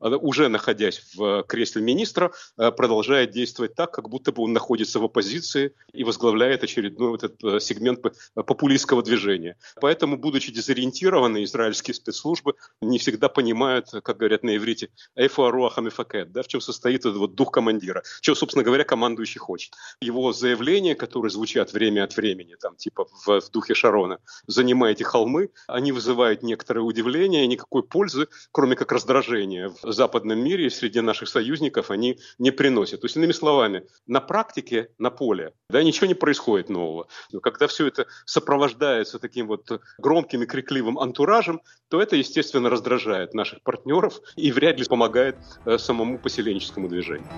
уже 0.00 0.48
находясь 0.48 1.14
в 1.14 1.42
кресле 1.44 1.82
министра, 1.82 2.32
продолжает 2.56 3.30
действовать 3.30 3.53
действовать 3.54 3.74
так, 3.74 3.92
как 3.92 4.08
будто 4.08 4.32
бы 4.32 4.42
он 4.42 4.52
находится 4.52 4.98
в 4.98 5.04
оппозиции 5.04 5.72
и 5.92 6.04
возглавляет 6.04 6.64
очередной 6.64 7.10
вот 7.10 7.22
этот 7.22 7.44
э, 7.44 7.60
сегмент 7.60 8.00
популистского 8.34 9.02
движения. 9.02 9.56
Поэтому, 9.80 10.16
будучи 10.16 10.52
дезориентированы, 10.52 11.44
израильские 11.44 11.94
спецслужбы 11.94 12.54
не 12.80 12.98
всегда 12.98 13.28
понимают, 13.28 13.90
как 14.02 14.16
говорят 14.16 14.42
на 14.42 14.56
иврите, 14.56 14.88
«эйфу 15.14 15.44
аруаха 15.44 15.80
мифакет», 15.80 16.32
да, 16.32 16.42
в 16.42 16.48
чем 16.48 16.60
состоит 16.60 17.00
этот 17.00 17.16
вот 17.16 17.34
дух 17.34 17.52
командира, 17.52 18.02
чего, 18.20 18.34
собственно 18.34 18.64
говоря, 18.64 18.84
командующий 18.84 19.38
хочет. 19.38 19.74
Его 20.00 20.32
заявления, 20.32 20.94
которые 20.94 21.30
звучат 21.30 21.72
время 21.72 22.04
от 22.04 22.16
времени, 22.16 22.56
там, 22.60 22.74
типа 22.76 23.04
в, 23.04 23.40
в 23.40 23.50
духе 23.50 23.74
Шарона, 23.74 24.18
«занимаете 24.46 25.04
холмы», 25.04 25.50
они 25.68 25.92
вызывают 25.92 26.42
некоторое 26.42 26.80
удивление, 26.80 27.46
никакой 27.46 27.82
пользы, 27.82 28.26
кроме 28.50 28.74
как 28.74 28.90
раздражения 28.92 29.72
в 29.82 29.92
западном 29.92 30.38
мире 30.38 30.66
и 30.66 30.70
среди 30.70 31.00
наших 31.00 31.28
союзников 31.28 31.90
они 31.90 32.18
не 32.38 32.50
приносят. 32.50 33.00
То 33.00 33.06
есть, 33.06 33.16
иными 33.16 33.32
словами, 33.44 33.82
на 34.06 34.20
практике, 34.20 34.88
на 34.98 35.10
поле, 35.10 35.52
да, 35.68 35.82
ничего 35.82 36.06
не 36.06 36.14
происходит 36.14 36.70
нового. 36.70 37.08
Но 37.30 37.40
когда 37.40 37.66
все 37.66 37.86
это 37.86 38.06
сопровождается 38.24 39.18
таким 39.18 39.48
вот 39.48 39.82
громким 39.98 40.42
и 40.42 40.46
крикливым 40.46 40.98
антуражем, 40.98 41.60
то 41.90 42.00
это, 42.00 42.16
естественно, 42.16 42.70
раздражает 42.70 43.34
наших 43.34 43.62
партнеров 43.62 44.20
и 44.36 44.50
вряд 44.50 44.78
ли 44.78 44.86
помогает 44.86 45.36
э, 45.66 45.76
самому 45.76 46.18
поселенческому 46.18 46.88
движению. 46.88 47.28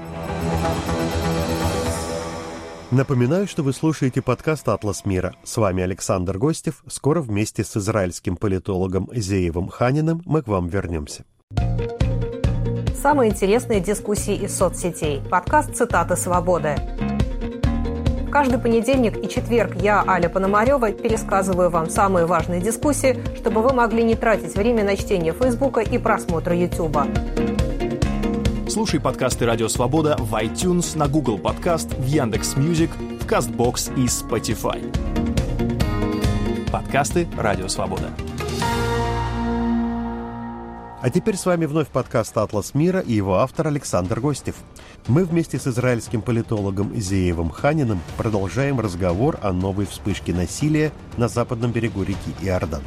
Напоминаю, 2.93 3.49
что 3.49 3.65
вы 3.65 3.73
слушаете 3.73 4.23
подкаст 4.23 4.69
«Атлас 4.69 5.05
мира». 5.05 5.35
С 5.43 5.57
вами 5.57 5.83
Александр 5.83 6.39
Гостев. 6.39 6.85
Скоро 6.87 7.21
вместе 7.21 7.65
с 7.65 7.77
израильским 7.77 8.37
политологом 8.37 9.11
Зеевым 9.13 9.69
Ханиным 9.69 10.23
мы 10.25 10.43
к 10.43 10.47
вам 10.47 10.69
вернемся 10.69 11.25
самые 13.07 13.31
интересные 13.31 13.79
дискуссии 13.79 14.35
из 14.35 14.59
соцсетей. 14.59 15.23
Подкаст 15.31 15.77
«Цитаты 15.77 16.17
свободы». 16.17 16.75
Каждый 18.33 18.59
понедельник 18.59 19.17
и 19.25 19.29
четверг 19.29 19.77
я, 19.77 20.03
Аля 20.05 20.29
Пономарева, 20.29 20.91
пересказываю 20.91 21.71
вам 21.71 21.89
самые 21.89 22.27
важные 22.27 22.61
дискуссии, 22.61 23.17
чтобы 23.37 23.63
вы 23.63 23.73
могли 23.73 24.03
не 24.03 24.17
тратить 24.17 24.57
время 24.57 24.83
на 24.83 24.97
чтение 24.97 25.33
Фейсбука 25.33 25.83
и 25.83 25.99
просмотра 25.99 26.57
Ютуба. 26.57 27.07
Слушай 28.69 28.99
подкасты 28.99 29.47
«Радио 29.47 29.69
Свобода» 29.69 30.17
в 30.19 30.35
iTunes, 30.35 30.99
на 30.99 31.07
Google 31.07 31.39
Podcast, 31.39 31.93
в 31.97 32.05
Яндекс 32.05 32.57
Music, 32.57 32.91
в 33.21 33.27
Castbox 33.29 33.95
и 33.97 34.07
Spotify. 34.07 34.83
Подкасты 36.73 37.29
«Радио 37.39 37.69
Свобода». 37.69 38.09
А 41.07 41.11
теперь 41.11 41.37
с 41.37 41.47
вами 41.47 41.67
вновь 41.67 41.87
подкаст 41.87 42.37
«Атлас 42.37 42.75
мира» 42.75 42.99
и 42.99 43.13
его 43.13 43.37
автор 43.37 43.69
Александр 43.69 44.19
Гостев. 44.19 44.57
Мы 45.07 45.25
вместе 45.25 45.57
с 45.57 45.69
израильским 45.69 46.21
политологом 46.21 46.97
Зеевым 46.97 47.49
Ханиным 47.49 48.01
продолжаем 48.17 48.81
разговор 48.81 49.39
о 49.41 49.53
новой 49.53 49.87
вспышке 49.87 50.35
насилия 50.35 50.91
на 51.17 51.29
западном 51.29 51.71
берегу 51.71 52.03
реки 52.03 52.35
Иордан. 52.43 52.83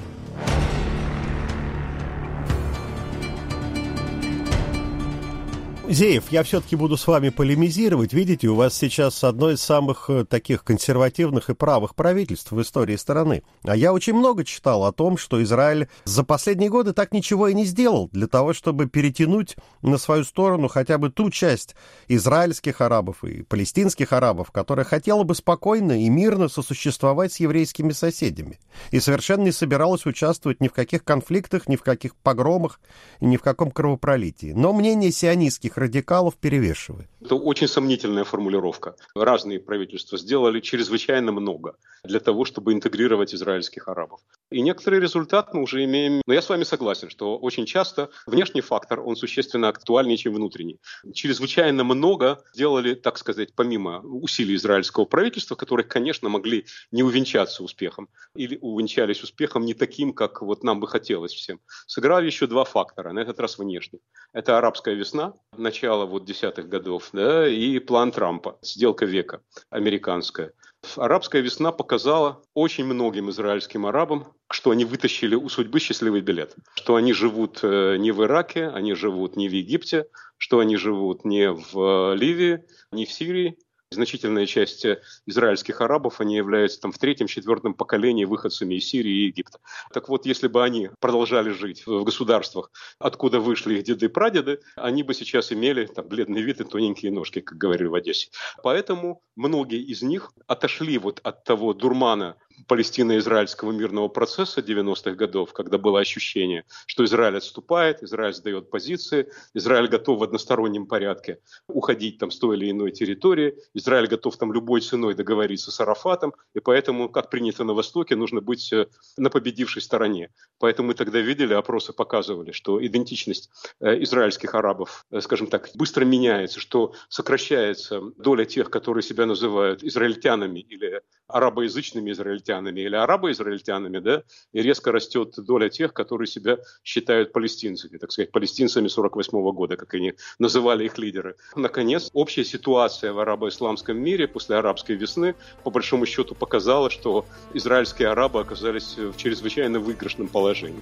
Зеев, 5.91 6.25
я 6.29 6.43
все-таки 6.43 6.75
буду 6.75 6.97
с 6.97 7.07
вами 7.07 7.29
полемизировать. 7.29 8.13
Видите, 8.13 8.47
у 8.47 8.53
вас 8.53 8.77
сейчас 8.77 9.23
одно 9.23 9.49
из 9.49 9.59
самых 9.59 10.07
э, 10.11 10.23
таких 10.23 10.63
консервативных 10.63 11.49
и 11.49 11.55
правых 11.55 11.95
правительств 11.95 12.51
в 12.51 12.61
истории 12.61 12.95
страны. 12.95 13.41
А 13.63 13.75
я 13.75 13.91
очень 13.91 14.13
много 14.13 14.45
читал 14.45 14.85
о 14.85 14.91
том, 14.91 15.17
что 15.17 15.41
Израиль 15.41 15.87
за 16.03 16.23
последние 16.23 16.69
годы 16.69 16.93
так 16.93 17.11
ничего 17.11 17.47
и 17.47 17.55
не 17.55 17.65
сделал 17.65 18.07
для 18.11 18.27
того, 18.27 18.53
чтобы 18.53 18.85
перетянуть 18.85 19.55
на 19.81 19.97
свою 19.97 20.25
сторону 20.25 20.67
хотя 20.67 20.99
бы 20.99 21.09
ту 21.09 21.31
часть 21.31 21.75
израильских 22.07 22.81
арабов 22.81 23.23
и 23.23 23.41
палестинских 23.41 24.13
арабов, 24.13 24.51
которая 24.51 24.85
хотела 24.85 25.23
бы 25.23 25.33
спокойно 25.33 26.03
и 26.03 26.09
мирно 26.09 26.49
сосуществовать 26.49 27.33
с 27.33 27.39
еврейскими 27.39 27.93
соседями. 27.93 28.59
И 28.91 28.99
совершенно 28.99 29.45
не 29.45 29.51
собиралась 29.51 30.05
участвовать 30.05 30.61
ни 30.61 30.67
в 30.67 30.73
каких 30.73 31.03
конфликтах, 31.03 31.67
ни 31.67 31.77
в 31.77 31.81
каких 31.81 32.15
погромах, 32.15 32.79
ни 33.21 33.37
в 33.37 33.41
каком 33.41 33.71
кровопролитии. 33.71 34.53
Но 34.55 34.71
мнение 34.71 35.11
сионистских 35.11 35.78
радикалов 35.79 36.37
перевешивает. 36.37 37.09
Это 37.21 37.35
очень 37.35 37.67
сомнительная 37.67 38.23
формулировка. 38.23 38.95
Разные 39.15 39.59
правительства 39.59 40.17
сделали 40.17 40.59
чрезвычайно 40.59 41.31
много 41.31 41.75
для 42.03 42.19
того, 42.19 42.45
чтобы 42.45 42.73
интегрировать 42.73 43.33
израильских 43.33 43.87
арабов. 43.87 44.21
И 44.51 44.61
некоторый 44.61 44.99
результат 44.99 45.53
мы 45.53 45.61
уже 45.61 45.83
имеем. 45.83 46.21
Но 46.25 46.33
я 46.33 46.41
с 46.41 46.49
вами 46.49 46.63
согласен, 46.63 47.09
что 47.09 47.37
очень 47.37 47.65
часто 47.65 48.09
внешний 48.25 48.61
фактор, 48.61 48.99
он 48.99 49.15
существенно 49.15 49.69
актуальнее, 49.69 50.17
чем 50.17 50.33
внутренний. 50.33 50.79
Чрезвычайно 51.13 51.83
много 51.83 52.43
сделали, 52.53 52.93
так 52.93 53.17
сказать, 53.17 53.53
помимо 53.55 53.99
усилий 53.99 54.55
израильского 54.55 55.05
правительства, 55.05 55.55
которые, 55.55 55.85
конечно, 55.85 56.29
могли 56.29 56.65
не 56.91 57.03
увенчаться 57.03 57.63
успехом 57.63 58.09
или 58.35 58.57
увенчались 58.61 59.23
успехом 59.23 59.65
не 59.65 59.73
таким, 59.73 60.13
как 60.13 60.41
вот 60.41 60.63
нам 60.63 60.79
бы 60.79 60.87
хотелось 60.87 61.33
всем. 61.33 61.59
Сыграли 61.87 62.25
еще 62.25 62.47
два 62.47 62.63
фактора, 62.63 63.11
на 63.13 63.19
этот 63.19 63.39
раз 63.39 63.57
внешний. 63.57 63.99
Это 64.33 64.57
арабская 64.57 64.95
весна, 64.95 65.33
начала 65.69 66.05
вот 66.05 66.25
десятых 66.25 66.67
годов, 66.67 67.09
да, 67.13 67.47
и 67.47 67.77
план 67.77 68.11
Трампа, 68.11 68.57
сделка 68.63 69.05
века 69.05 69.41
американская. 69.69 70.51
Арабская 70.95 71.41
весна 71.41 71.71
показала 71.71 72.41
очень 72.55 72.85
многим 72.85 73.29
израильским 73.29 73.85
арабам, 73.85 74.33
что 74.49 74.71
они 74.71 74.85
вытащили 74.85 75.35
у 75.35 75.47
судьбы 75.47 75.79
счастливый 75.79 76.21
билет, 76.21 76.55
что 76.73 76.95
они 76.95 77.13
живут 77.13 77.59
э, 77.61 77.97
не 77.99 78.11
в 78.11 78.23
Ираке, 78.23 78.69
они 78.69 78.95
живут 78.95 79.35
не 79.35 79.47
в 79.47 79.51
Египте, 79.51 80.07
что 80.37 80.57
они 80.57 80.75
живут 80.77 81.23
не 81.23 81.51
в 81.51 82.15
Ливии, 82.15 82.63
не 82.91 83.05
в 83.05 83.11
Сирии, 83.11 83.59
Значительная 83.91 84.45
часть 84.45 84.85
э, 84.85 85.01
израильских 85.25 85.81
арабов, 85.81 86.21
они 86.21 86.35
являются 86.35 86.79
там 86.79 86.91
в 86.91 86.99
третьем, 86.99 87.25
четвертом 87.25 87.73
поколении 87.73 88.23
выходцами 88.23 88.75
из 88.75 88.87
Сирии 88.87 89.23
и 89.23 89.25
Египта. 89.25 89.59
Так 89.91 90.09
вот, 90.09 90.27
если 90.27 90.47
бы 90.47 90.63
они 90.63 90.91
продолжали 90.99 91.49
жить 91.49 91.87
в 91.87 92.03
государствах, 92.03 92.69
откуда 92.99 93.39
вышли 93.39 93.79
их 93.79 93.83
деды 93.83 94.05
и 94.05 94.09
прадеды, 94.09 94.59
они 94.75 95.01
бы 95.01 95.15
сейчас 95.15 95.51
имели 95.51 95.87
там 95.87 96.07
бледный 96.07 96.43
вид 96.43 96.61
и 96.61 96.65
тоненькие 96.65 97.11
ножки, 97.11 97.41
как 97.41 97.57
говорили 97.57 97.87
в 97.87 97.95
Одессе. 97.95 98.29
Поэтому 98.61 99.23
многие 99.35 99.81
из 99.81 100.03
них 100.03 100.33
отошли 100.45 100.99
вот 100.99 101.19
от 101.23 101.43
того 101.43 101.73
дурмана 101.73 102.35
палестино-израильского 102.67 103.71
мирного 103.71 104.07
процесса 104.07 104.61
90-х 104.61 105.11
годов, 105.11 105.53
когда 105.53 105.77
было 105.77 105.99
ощущение, 105.99 106.65
что 106.85 107.03
Израиль 107.05 107.37
отступает, 107.37 108.03
Израиль 108.03 108.33
сдает 108.33 108.69
позиции, 108.69 109.31
Израиль 109.53 109.87
готов 109.87 110.19
в 110.19 110.23
одностороннем 110.23 110.85
порядке 110.85 111.39
уходить 111.67 112.17
там 112.17 112.31
с 112.31 112.39
той 112.39 112.57
или 112.57 112.71
иной 112.71 112.91
территории, 112.91 113.55
Израиль 113.73 114.07
готов 114.07 114.37
там 114.37 114.53
любой 114.53 114.81
ценой 114.81 115.15
договориться 115.15 115.71
с 115.71 115.79
Арафатом, 115.79 116.33
и 116.53 116.59
поэтому, 116.59 117.09
как 117.09 117.29
принято 117.29 117.63
на 117.63 117.73
Востоке, 117.73 118.15
нужно 118.15 118.41
быть 118.41 118.71
э, 118.73 118.87
на 119.17 119.29
победившей 119.29 119.81
стороне. 119.81 120.31
Поэтому 120.59 120.89
мы 120.89 120.93
тогда 120.93 121.19
видели, 121.19 121.53
опросы 121.53 121.93
показывали, 121.93 122.51
что 122.51 122.85
идентичность 122.85 123.49
э, 123.79 124.03
израильских 124.03 124.55
арабов, 124.55 125.05
э, 125.11 125.21
скажем 125.21 125.47
так, 125.47 125.69
быстро 125.75 126.05
меняется, 126.05 126.59
что 126.59 126.93
сокращается 127.09 128.01
доля 128.17 128.45
тех, 128.45 128.69
которые 128.69 129.03
себя 129.03 129.25
называют 129.25 129.83
израильтянами 129.83 130.59
или 130.59 131.01
арабоязычными 131.27 132.11
израильтянами 132.11 132.48
или 132.79 132.95
арабо-израильтянами, 132.95 133.99
да, 133.99 134.23
и 134.53 134.61
резко 134.61 134.91
растет 134.91 135.33
доля 135.37 135.69
тех, 135.69 135.93
которые 135.93 136.27
себя 136.27 136.57
считают 136.83 137.31
палестинцами, 137.31 137.97
так 137.97 138.11
сказать, 138.11 138.31
палестинцами 138.31 138.87
48 138.87 139.37
-го 139.37 139.51
года, 139.53 139.77
как 139.77 139.93
они 139.93 140.13
называли 140.39 140.85
их 140.85 140.97
лидеры. 140.97 141.35
Наконец, 141.55 142.09
общая 142.13 142.43
ситуация 142.43 143.13
в 143.13 143.19
арабо-исламском 143.19 143.97
мире 143.97 144.27
после 144.27 144.55
арабской 144.57 144.95
весны, 144.95 145.35
по 145.63 145.71
большому 145.71 146.05
счету, 146.05 146.35
показала, 146.35 146.89
что 146.89 147.25
израильские 147.53 148.09
арабы 148.09 148.39
оказались 148.39 148.97
в 148.97 149.15
чрезвычайно 149.17 149.79
выигрышном 149.79 150.27
положении. 150.27 150.81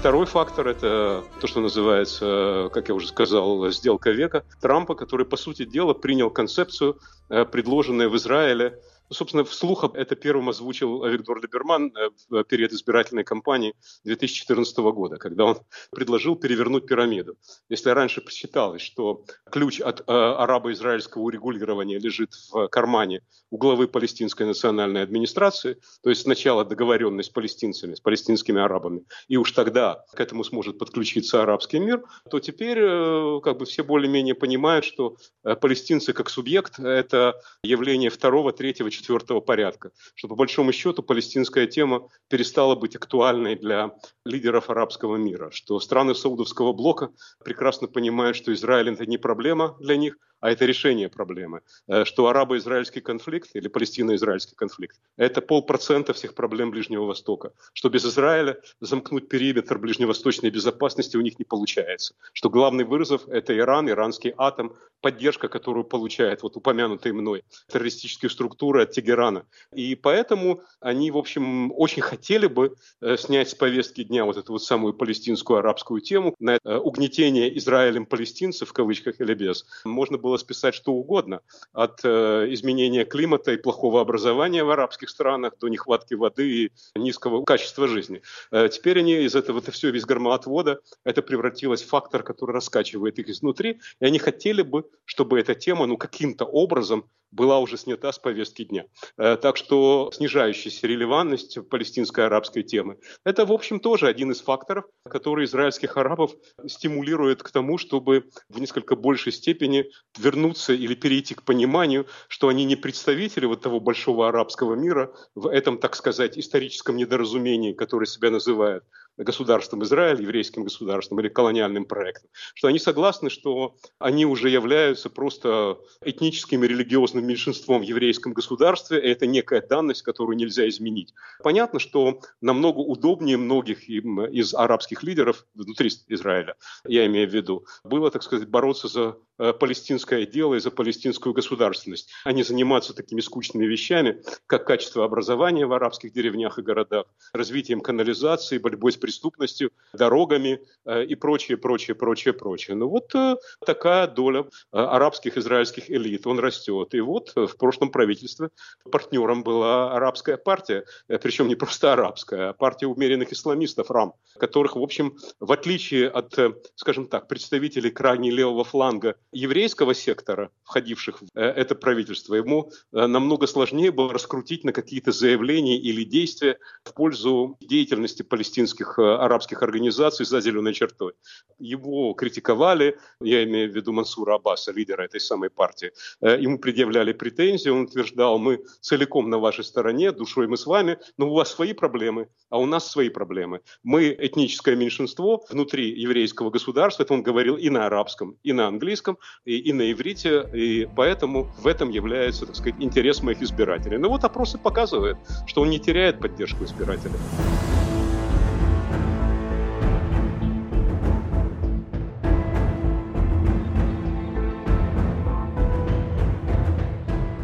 Второй 0.00 0.24
фактор– 0.24 0.66
это 0.68 1.24
то, 1.42 1.46
что 1.46 1.60
называется, 1.60 2.70
как 2.72 2.88
я 2.88 2.94
уже 2.94 3.06
сказал, 3.06 3.70
сделка 3.70 4.10
века 4.10 4.44
Трампа, 4.58 4.94
который, 4.94 5.26
по 5.26 5.36
сути 5.36 5.66
дела, 5.66 5.92
принял 5.92 6.30
концепцию, 6.30 6.98
э, 7.28 7.44
предложенную 7.44 8.08
в 8.08 8.16
Израиле 8.16 8.80
собственно, 9.10 9.44
вслух 9.44 9.84
это 9.94 10.16
первым 10.16 10.48
озвучил 10.48 11.04
Виктор 11.04 11.40
Либерман 11.40 11.92
э, 11.96 12.10
в 12.28 12.44
период 12.44 12.72
избирательной 12.72 13.24
кампании 13.24 13.74
2014 14.04 14.78
года, 14.78 15.16
когда 15.16 15.44
он 15.44 15.58
предложил 15.90 16.36
перевернуть 16.36 16.86
пирамиду. 16.86 17.36
Если 17.68 17.90
раньше 17.90 18.20
посчиталось, 18.20 18.82
что 18.82 19.24
ключ 19.50 19.80
от 19.80 20.00
э, 20.00 20.04
арабо-израильского 20.12 21.22
урегулирования 21.22 21.98
лежит 21.98 22.34
в 22.50 22.68
кармане 22.68 23.22
у 23.50 23.58
главы 23.58 23.88
палестинской 23.88 24.46
национальной 24.46 25.02
администрации, 25.02 25.78
то 26.02 26.10
есть 26.10 26.22
сначала 26.22 26.64
договоренность 26.64 27.30
с 27.30 27.32
палестинцами, 27.32 27.94
с 27.94 28.00
палестинскими 28.00 28.60
арабами, 28.60 29.04
и 29.28 29.36
уж 29.36 29.52
тогда 29.52 30.04
к 30.12 30.20
этому 30.20 30.44
сможет 30.44 30.78
подключиться 30.78 31.42
арабский 31.42 31.80
мир, 31.80 32.04
то 32.30 32.38
теперь 32.38 32.78
э, 32.80 33.40
как 33.42 33.58
бы 33.58 33.64
все 33.64 33.82
более-менее 33.82 34.34
понимают, 34.34 34.84
что 34.84 35.16
э, 35.44 35.56
палестинцы 35.56 36.12
как 36.12 36.30
субъект– 36.30 36.78
это 36.78 37.40
явление 37.62 38.10
второго, 38.10 38.52
третьего, 38.52 38.90
четвертого 39.00 39.40
порядка, 39.40 39.92
что 40.14 40.28
по 40.28 40.34
большому 40.34 40.72
счету 40.72 41.02
палестинская 41.02 41.66
тема 41.66 42.08
перестала 42.28 42.74
быть 42.74 42.96
актуальной 42.96 43.56
для 43.56 43.92
лидеров 44.24 44.70
арабского 44.70 45.16
мира, 45.16 45.50
что 45.50 45.80
страны 45.80 46.14
Саудовского 46.14 46.72
блока 46.72 47.10
прекрасно 47.44 47.88
понимают, 47.88 48.36
что 48.36 48.52
Израиль 48.52 48.90
это 48.90 49.06
не 49.06 49.18
проблема 49.18 49.76
для 49.80 49.96
них, 49.96 50.16
а 50.40 50.50
это 50.50 50.64
решение 50.64 51.08
проблемы. 51.08 51.60
Э, 51.88 52.04
что 52.04 52.28
арабо-израильский 52.28 53.00
конфликт 53.00 53.50
или 53.54 53.68
палестино-израильский 53.68 54.56
конфликт– 54.56 54.96
это 55.16 55.40
полпроцента 55.40 56.12
всех 56.12 56.34
проблем 56.34 56.70
Ближнего 56.70 57.04
Востока. 57.04 57.52
Что 57.72 57.88
без 57.88 58.04
Израиля 58.04 58.60
замкнуть 58.80 59.28
периметр 59.28 59.78
ближневосточной 59.78 60.50
безопасности 60.50 61.16
у 61.16 61.20
них 61.20 61.38
не 61.38 61.44
получается. 61.44 62.14
Что 62.32 62.50
главный 62.50 62.84
вызов– 62.84 63.22
это 63.28 63.56
Иран, 63.56 63.88
иранский 63.88 64.34
атом, 64.36 64.74
поддержка, 65.00 65.48
которую 65.48 65.84
получает 65.84 66.42
вот 66.42 66.56
упомянутые 66.56 67.12
мной 67.12 67.44
террористические 67.68 68.30
структуры 68.30 68.82
от 68.82 68.92
Тегерана. 68.92 69.46
И 69.74 69.94
поэтому 69.94 70.62
они, 70.80 71.10
в 71.10 71.16
общем, 71.16 71.72
очень 71.72 72.02
хотели 72.02 72.46
бы 72.46 72.76
э, 73.00 73.16
снять 73.16 73.48
с 73.50 73.54
повестки 73.54 74.04
дня 74.04 74.24
вот 74.24 74.36
эту 74.36 74.52
вот 74.52 74.62
самую 74.62 74.94
палестинскую 74.94 75.58
арабскую 75.58 76.00
тему 76.00 76.34
на 76.38 76.58
э, 76.62 76.76
угнетение 76.76 77.56
Израилем 77.58 78.06
палестинцев, 78.06 78.68
в 78.68 78.72
кавычках 78.72 79.20
или 79.20 79.34
без. 79.34 79.64
Можно 79.84 80.18
было 80.18 80.29
было 80.30 80.36
списать 80.36 80.76
что 80.76 80.92
угодно, 80.92 81.40
от 81.72 82.04
э, 82.04 82.46
изменения 82.50 83.04
климата 83.04 83.50
и 83.50 83.56
плохого 83.56 84.00
образования 84.00 84.62
в 84.62 84.70
арабских 84.70 85.10
странах 85.10 85.54
до 85.58 85.66
нехватки 85.66 86.14
воды 86.14 86.48
и 86.48 86.70
низкого 86.94 87.42
качества 87.44 87.88
жизни. 87.88 88.22
Э, 88.52 88.68
теперь 88.68 89.00
они 89.00 89.24
из 89.24 89.34
этого 89.34 89.58
это 89.58 89.72
все, 89.72 89.90
весь 89.90 90.04
громоотвода, 90.04 90.78
это 91.04 91.22
превратилось 91.22 91.82
в 91.82 91.88
фактор, 91.88 92.22
который 92.22 92.52
раскачивает 92.52 93.18
их 93.18 93.28
изнутри, 93.28 93.80
и 94.00 94.04
они 94.04 94.20
хотели 94.20 94.62
бы, 94.62 94.84
чтобы 95.04 95.40
эта 95.40 95.56
тема 95.56 95.86
ну, 95.86 95.96
каким-то 95.96 96.44
образом 96.44 97.04
была 97.32 97.60
уже 97.60 97.76
снята 97.76 98.12
с 98.12 98.18
повестки 98.18 98.64
дня. 98.64 98.84
Э, 99.16 99.36
так 99.36 99.56
что 99.56 100.10
снижающаяся 100.12 100.86
релевантность 100.86 101.58
палестинской 101.68 102.26
арабской 102.26 102.62
темы– 102.62 102.98
это, 103.24 103.46
в 103.46 103.52
общем, 103.52 103.80
тоже 103.80 104.08
один 104.08 104.30
из 104.32 104.40
факторов, 104.40 104.84
который 105.08 105.44
израильских 105.44 105.96
арабов 105.96 106.32
стимулирует 106.66 107.42
к 107.42 107.50
тому, 107.50 107.78
чтобы 107.78 108.30
в 108.48 108.60
несколько 108.60 108.96
большей 108.96 109.32
степени 109.32 109.90
вернуться 110.20 110.72
или 110.72 110.94
перейти 110.94 111.34
к 111.34 111.42
пониманию, 111.42 112.06
что 112.28 112.48
они 112.48 112.64
не 112.64 112.76
представители 112.76 113.46
вот 113.46 113.62
того 113.62 113.80
большого 113.80 114.28
арабского 114.28 114.74
мира 114.74 115.12
в 115.34 115.48
этом, 115.48 115.78
так 115.78 115.96
сказать, 115.96 116.38
историческом 116.38 116.96
недоразумении, 116.96 117.72
которое 117.72 118.06
себя 118.06 118.30
называет 118.30 118.84
государством 119.16 119.82
Израиль, 119.82 120.22
еврейским 120.22 120.64
государством 120.64 121.20
или 121.20 121.28
колониальным 121.28 121.84
проектом, 121.84 122.30
что 122.54 122.68
они 122.68 122.78
согласны, 122.78 123.28
что 123.28 123.76
они 123.98 124.24
уже 124.24 124.48
являются 124.48 125.10
просто 125.10 125.78
этническим 126.02 126.64
и 126.64 126.68
религиозным 126.68 127.26
меньшинством 127.26 127.80
в 127.80 127.84
еврейском 127.84 128.32
государстве, 128.32 128.98
и 128.98 129.08
это 129.08 129.26
некая 129.26 129.60
данность, 129.60 130.02
которую 130.02 130.36
нельзя 130.36 130.68
изменить. 130.68 131.12
Понятно, 131.42 131.78
что 131.78 132.20
намного 132.40 132.78
удобнее 132.78 133.36
многих 133.36 133.88
из 133.88 134.54
арабских 134.54 135.02
лидеров 135.02 135.44
внутри 135.54 135.90
Израиля, 136.08 136.56
я 136.86 137.04
имею 137.06 137.28
в 137.28 137.34
виду, 137.34 137.66
было, 137.84 138.10
так 138.10 138.22
сказать, 138.22 138.48
бороться 138.48 138.88
за 138.88 139.16
палестинское 139.58 140.26
дело 140.26 140.54
и 140.54 140.60
за 140.60 140.70
палестинскую 140.70 141.32
государственность, 141.32 142.10
а 142.24 142.32
не 142.32 142.42
заниматься 142.42 142.94
такими 142.94 143.20
скучными 143.20 143.64
вещами, 143.64 144.22
как 144.46 144.66
качество 144.66 145.04
образования 145.04 145.66
в 145.66 145.72
арабских 145.72 146.12
деревнях 146.12 146.58
и 146.58 146.62
городах, 146.62 147.06
развитием 147.32 147.80
канализации, 147.80 148.58
борьбой 148.58 148.92
с 148.92 148.96
преступностью, 148.96 149.70
дорогами 149.92 150.60
э, 150.84 151.04
и 151.04 151.14
прочее, 151.14 151.56
прочее, 151.56 151.94
прочее, 151.94 152.34
прочее. 152.34 152.76
Ну 152.76 152.88
вот 152.88 153.14
э, 153.14 153.36
такая 153.64 154.06
доля 154.06 154.46
арабских 154.70 155.38
израильских 155.38 155.90
элит, 155.90 156.26
он 156.26 156.38
растет. 156.38 156.94
И 156.94 157.00
вот 157.00 157.32
в 157.34 157.56
прошлом 157.56 157.90
правительстве 157.90 158.50
партнером 158.90 159.42
была 159.42 159.94
арабская 159.94 160.36
партия, 160.36 160.84
причем 161.06 161.48
не 161.48 161.54
просто 161.54 161.92
арабская, 161.92 162.50
а 162.50 162.52
партия 162.52 162.86
умеренных 162.86 163.32
исламистов 163.32 163.90
РАМ, 163.90 164.12
которых, 164.38 164.76
в 164.76 164.82
общем, 164.82 165.16
в 165.38 165.52
отличие 165.52 166.08
от, 166.08 166.36
скажем 166.74 167.06
так, 167.06 167.28
представителей 167.28 167.90
крайне 167.90 168.30
левого 168.30 168.64
фланга 168.64 169.16
еврейского 169.32 169.94
сектора, 169.94 170.50
входивших 170.64 171.22
в 171.22 171.26
э, 171.34 171.40
это 171.40 171.74
правительство, 171.74 172.34
ему 172.34 172.72
э, 172.92 173.06
намного 173.06 173.46
сложнее 173.46 173.90
было 173.90 174.12
раскрутить 174.12 174.64
на 174.64 174.72
какие-то 174.72 175.12
заявления 175.12 175.78
или 175.78 176.04
действия 176.04 176.58
в 176.84 176.94
пользу 176.94 177.56
деятельности 177.60 178.22
палестинских 178.22 178.98
э, 178.98 179.02
арабских 179.02 179.62
организаций 179.62 180.26
за 180.26 180.40
зеленой 180.40 180.74
чертой. 180.74 181.12
Его 181.58 182.12
критиковали, 182.14 182.98
я 183.20 183.44
имею 183.44 183.70
в 183.70 183.74
виду 183.74 183.92
Мансура 183.92 184.34
Аббаса, 184.34 184.72
лидера 184.72 185.02
этой 185.02 185.20
самой 185.20 185.50
партии. 185.50 185.92
Ему 186.20 186.58
предъявляли 186.58 187.12
претензии, 187.12 187.68
он 187.68 187.82
утверждал, 187.82 188.38
мы 188.38 188.64
целиком 188.80 189.30
на 189.30 189.38
вашей 189.38 189.64
стороне, 189.64 190.12
душой 190.12 190.46
мы 190.46 190.56
с 190.56 190.66
вами, 190.66 190.98
но 191.18 191.30
у 191.30 191.34
вас 191.34 191.52
свои 191.52 191.72
проблемы, 191.72 192.28
а 192.48 192.58
у 192.58 192.66
нас 192.66 192.90
свои 192.90 193.10
проблемы. 193.10 193.60
Мы 193.82 194.16
этническое 194.18 194.76
меньшинство 194.76 195.44
внутри 195.50 195.90
еврейского 196.00 196.50
государства, 196.50 197.02
это 197.02 197.14
он 197.14 197.22
говорил 197.22 197.56
и 197.56 197.68
на 197.70 197.86
арабском, 197.86 198.36
и 198.42 198.52
на 198.52 198.66
английском, 198.66 199.18
и, 199.44 199.58
и 199.58 199.72
на 199.72 199.90
иврите, 199.90 200.48
и 200.52 200.88
поэтому 200.96 201.44
в 201.58 201.66
этом 201.66 201.90
является, 201.90 202.46
так 202.46 202.56
сказать, 202.56 202.76
интерес 202.80 203.22
моих 203.22 203.42
избирателей. 203.42 203.98
Но 203.98 204.08
вот 204.08 204.24
опросы 204.24 204.58
показывают, 204.58 205.18
что 205.46 205.62
он 205.62 205.70
не 205.70 205.78
теряет 205.78 206.20
поддержку 206.20 206.64
избирателей. 206.64 207.16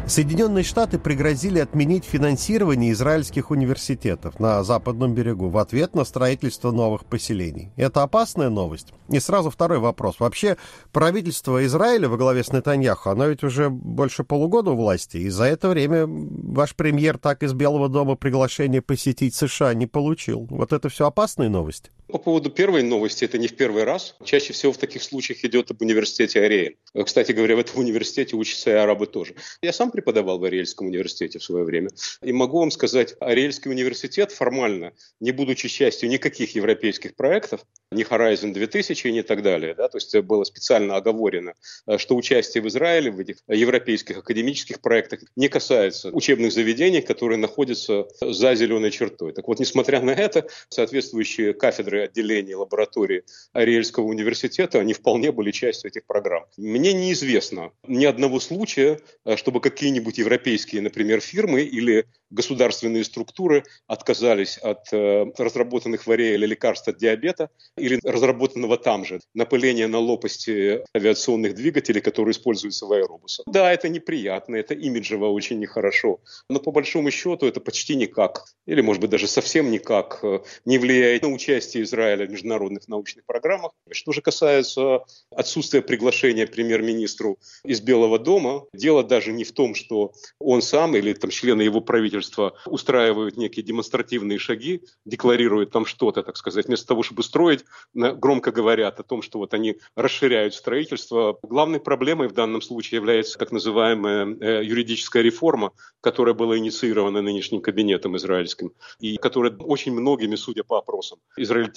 Соединенные 0.07 0.63
Штаты 0.63 0.99
пригрозили 0.99 1.59
отменить 1.59 2.05
финансирование 2.05 2.93
израильских 2.93 3.51
университетов 3.51 4.39
на 4.39 4.63
западном 4.63 5.13
берегу 5.13 5.49
в 5.49 5.57
ответ 5.57 5.95
на 5.95 6.05
строительство 6.05 6.71
новых 6.71 7.03
поселений. 7.03 7.73
Это 7.75 8.03
опасная 8.03 8.49
новость? 8.49 8.93
И 9.09 9.19
сразу 9.19 9.49
второй 9.49 9.79
вопрос. 9.79 10.21
Вообще, 10.21 10.55
правительство 10.93 11.63
Израиля 11.65 12.07
во 12.07 12.15
главе 12.15 12.45
с 12.45 12.53
Нетаньяху, 12.53 13.09
оно 13.09 13.27
ведь 13.27 13.43
уже 13.43 13.69
больше 13.69 14.23
полугода 14.23 14.71
у 14.71 14.77
власти, 14.77 15.17
и 15.17 15.29
за 15.29 15.43
это 15.43 15.67
время 15.67 16.05
ваш 16.07 16.73
премьер 16.73 17.17
так 17.17 17.43
из 17.43 17.53
Белого 17.53 17.89
дома 17.89 18.15
приглашение 18.15 18.81
посетить 18.81 19.35
США 19.35 19.73
не 19.73 19.87
получил. 19.87 20.47
Вот 20.49 20.71
это 20.71 20.87
все 20.87 21.07
опасные 21.07 21.49
новости? 21.49 21.91
По 22.07 22.19
поводу 22.19 22.49
первой 22.49 22.83
новости, 22.83 23.25
это 23.25 23.37
не 23.37 23.47
в 23.47 23.55
первый 23.55 23.83
раз. 23.83 24.15
Чаще 24.23 24.53
всего 24.53 24.71
в 24.71 24.77
таких 24.77 25.03
случаях 25.03 25.43
идет 25.43 25.71
об 25.71 25.81
университете 25.81 26.41
Ариэль. 26.41 26.77
Кстати 27.05 27.33
говоря, 27.33 27.57
в 27.57 27.59
этом 27.59 27.81
университете 27.81 28.37
учатся 28.37 28.69
и 28.69 28.73
арабы 28.73 29.07
тоже. 29.07 29.35
Я 29.61 29.73
сам 29.73 29.91
преподавал 29.91 30.39
в 30.39 30.43
Ариэльском 30.45 30.87
университете 30.87 31.39
в 31.39 31.43
свое 31.43 31.65
время. 31.65 31.89
И 32.23 32.31
могу 32.31 32.59
вам 32.59 32.71
сказать, 32.71 33.15
Ариэльский 33.19 33.69
университет 33.69 34.31
формально, 34.31 34.93
не 35.19 35.31
будучи 35.31 35.67
частью 35.67 36.09
никаких 36.09 36.55
европейских 36.55 37.15
проектов, 37.15 37.65
ни 37.91 38.05
Horizon 38.05 38.53
2000 38.53 39.07
и 39.07 39.11
не 39.11 39.23
так 39.23 39.43
далее, 39.43 39.73
да, 39.73 39.87
то 39.87 39.97
есть 39.97 40.15
было 40.19 40.43
специально 40.43 40.97
оговорено, 40.97 41.53
что 41.97 42.15
участие 42.15 42.61
в 42.61 42.67
Израиле 42.67 43.11
в 43.11 43.19
этих 43.19 43.37
европейских 43.47 44.17
академических 44.17 44.81
проектах 44.81 45.21
не 45.35 45.47
касается 45.47 46.09
учебных 46.09 46.51
заведений, 46.51 47.01
которые 47.01 47.37
находятся 47.37 48.05
за 48.21 48.55
зеленой 48.55 48.91
чертой. 48.91 49.33
Так 49.33 49.47
вот, 49.47 49.59
несмотря 49.59 50.01
на 50.01 50.11
это, 50.11 50.47
соответствующие 50.69 51.53
кафедры 51.53 51.96
отделения 52.05 52.55
лаборатории 52.55 53.23
Ариэльского 53.53 54.05
университета, 54.05 54.79
они 54.79 54.93
вполне 54.93 55.31
были 55.31 55.51
частью 55.51 55.89
этих 55.89 56.05
программ. 56.05 56.45
Мне 56.57 56.93
неизвестно 56.93 57.71
ни 57.87 58.05
одного 58.05 58.39
случая, 58.39 58.99
чтобы 59.35 59.61
какие-нибудь 59.61 60.17
европейские, 60.17 60.81
например, 60.81 61.19
фирмы 61.19 61.61
или 61.61 62.05
государственные 62.29 63.03
структуры 63.03 63.63
отказались 63.87 64.57
от 64.57 64.91
э, 64.91 65.25
разработанных 65.37 66.07
в 66.07 66.11
Ариэле 66.11 66.47
лекарств 66.47 66.87
от 66.87 66.97
диабета 66.97 67.49
или 67.77 67.99
разработанного 68.03 68.77
там 68.77 69.05
же 69.05 69.21
напыления 69.33 69.87
на 69.87 69.99
лопасти 69.99 70.83
авиационных 70.95 71.55
двигателей, 71.55 72.01
которые 72.01 72.33
используются 72.33 72.85
в 72.85 72.91
аэробусах. 72.91 73.45
Да, 73.47 73.71
это 73.71 73.89
неприятно, 73.89 74.55
это 74.55 74.73
имиджево 74.73 75.27
очень 75.27 75.59
нехорошо, 75.59 76.19
но 76.49 76.59
по 76.59 76.71
большому 76.71 77.11
счету 77.11 77.45
это 77.45 77.61
почти 77.61 77.95
никак, 77.95 78.45
или 78.65 78.81
может 78.81 79.01
быть 79.01 79.09
даже 79.09 79.27
совсем 79.27 79.71
никак, 79.71 80.19
э, 80.23 80.39
не 80.65 80.77
влияет 80.77 81.23
на 81.23 81.29
участие 81.29 81.85
Израиля 81.87 82.25
в 82.25 82.29
международных 82.29 82.87
научных 82.87 83.25
программах. 83.25 83.71
Что 83.91 84.11
же 84.11 84.21
касается 84.21 85.03
отсутствия 85.31 85.81
приглашения 85.81 86.45
премьер-министру 86.45 87.39
из 87.63 87.81
Белого 87.81 88.19
дома, 88.19 88.65
дело 88.73 89.03
даже 89.03 89.31
не 89.31 89.43
в 89.43 89.51
том, 89.51 89.73
что 89.73 90.11
он 90.39 90.61
сам 90.61 90.95
или 90.95 91.13
там 91.13 91.31
члены 91.31 91.61
его 91.63 91.81
правительства 91.81 92.53
устраивают 92.65 93.37
некие 93.37 93.63
демонстративные 93.63 94.37
шаги, 94.37 94.81
декларируют 95.05 95.71
там 95.71 95.85
что-то, 95.85 96.23
так 96.23 96.37
сказать, 96.37 96.67
вместо 96.67 96.87
того, 96.87 97.03
чтобы 97.03 97.23
строить, 97.23 97.63
громко 97.93 98.51
говорят 98.51 98.99
о 98.99 99.03
том, 99.03 99.21
что 99.21 99.39
вот 99.39 99.53
они 99.53 99.77
расширяют 99.95 100.53
строительство. 100.53 101.37
Главной 101.41 101.79
проблемой 101.79 102.27
в 102.27 102.33
данном 102.33 102.61
случае 102.61 102.97
является 102.97 103.37
так 103.37 103.51
называемая 103.51 104.27
э, 104.39 104.63
юридическая 104.63 105.23
реформа, 105.23 105.71
которая 106.01 106.35
была 106.35 106.57
инициирована 106.57 107.21
нынешним 107.21 107.61
кабинетом 107.61 108.17
израильским, 108.17 108.71
и 108.99 109.17
которая 109.17 109.55
очень 109.57 109.93
многими, 109.93 110.35
судя 110.35 110.63
по 110.63 110.77
опросам, 110.77 111.19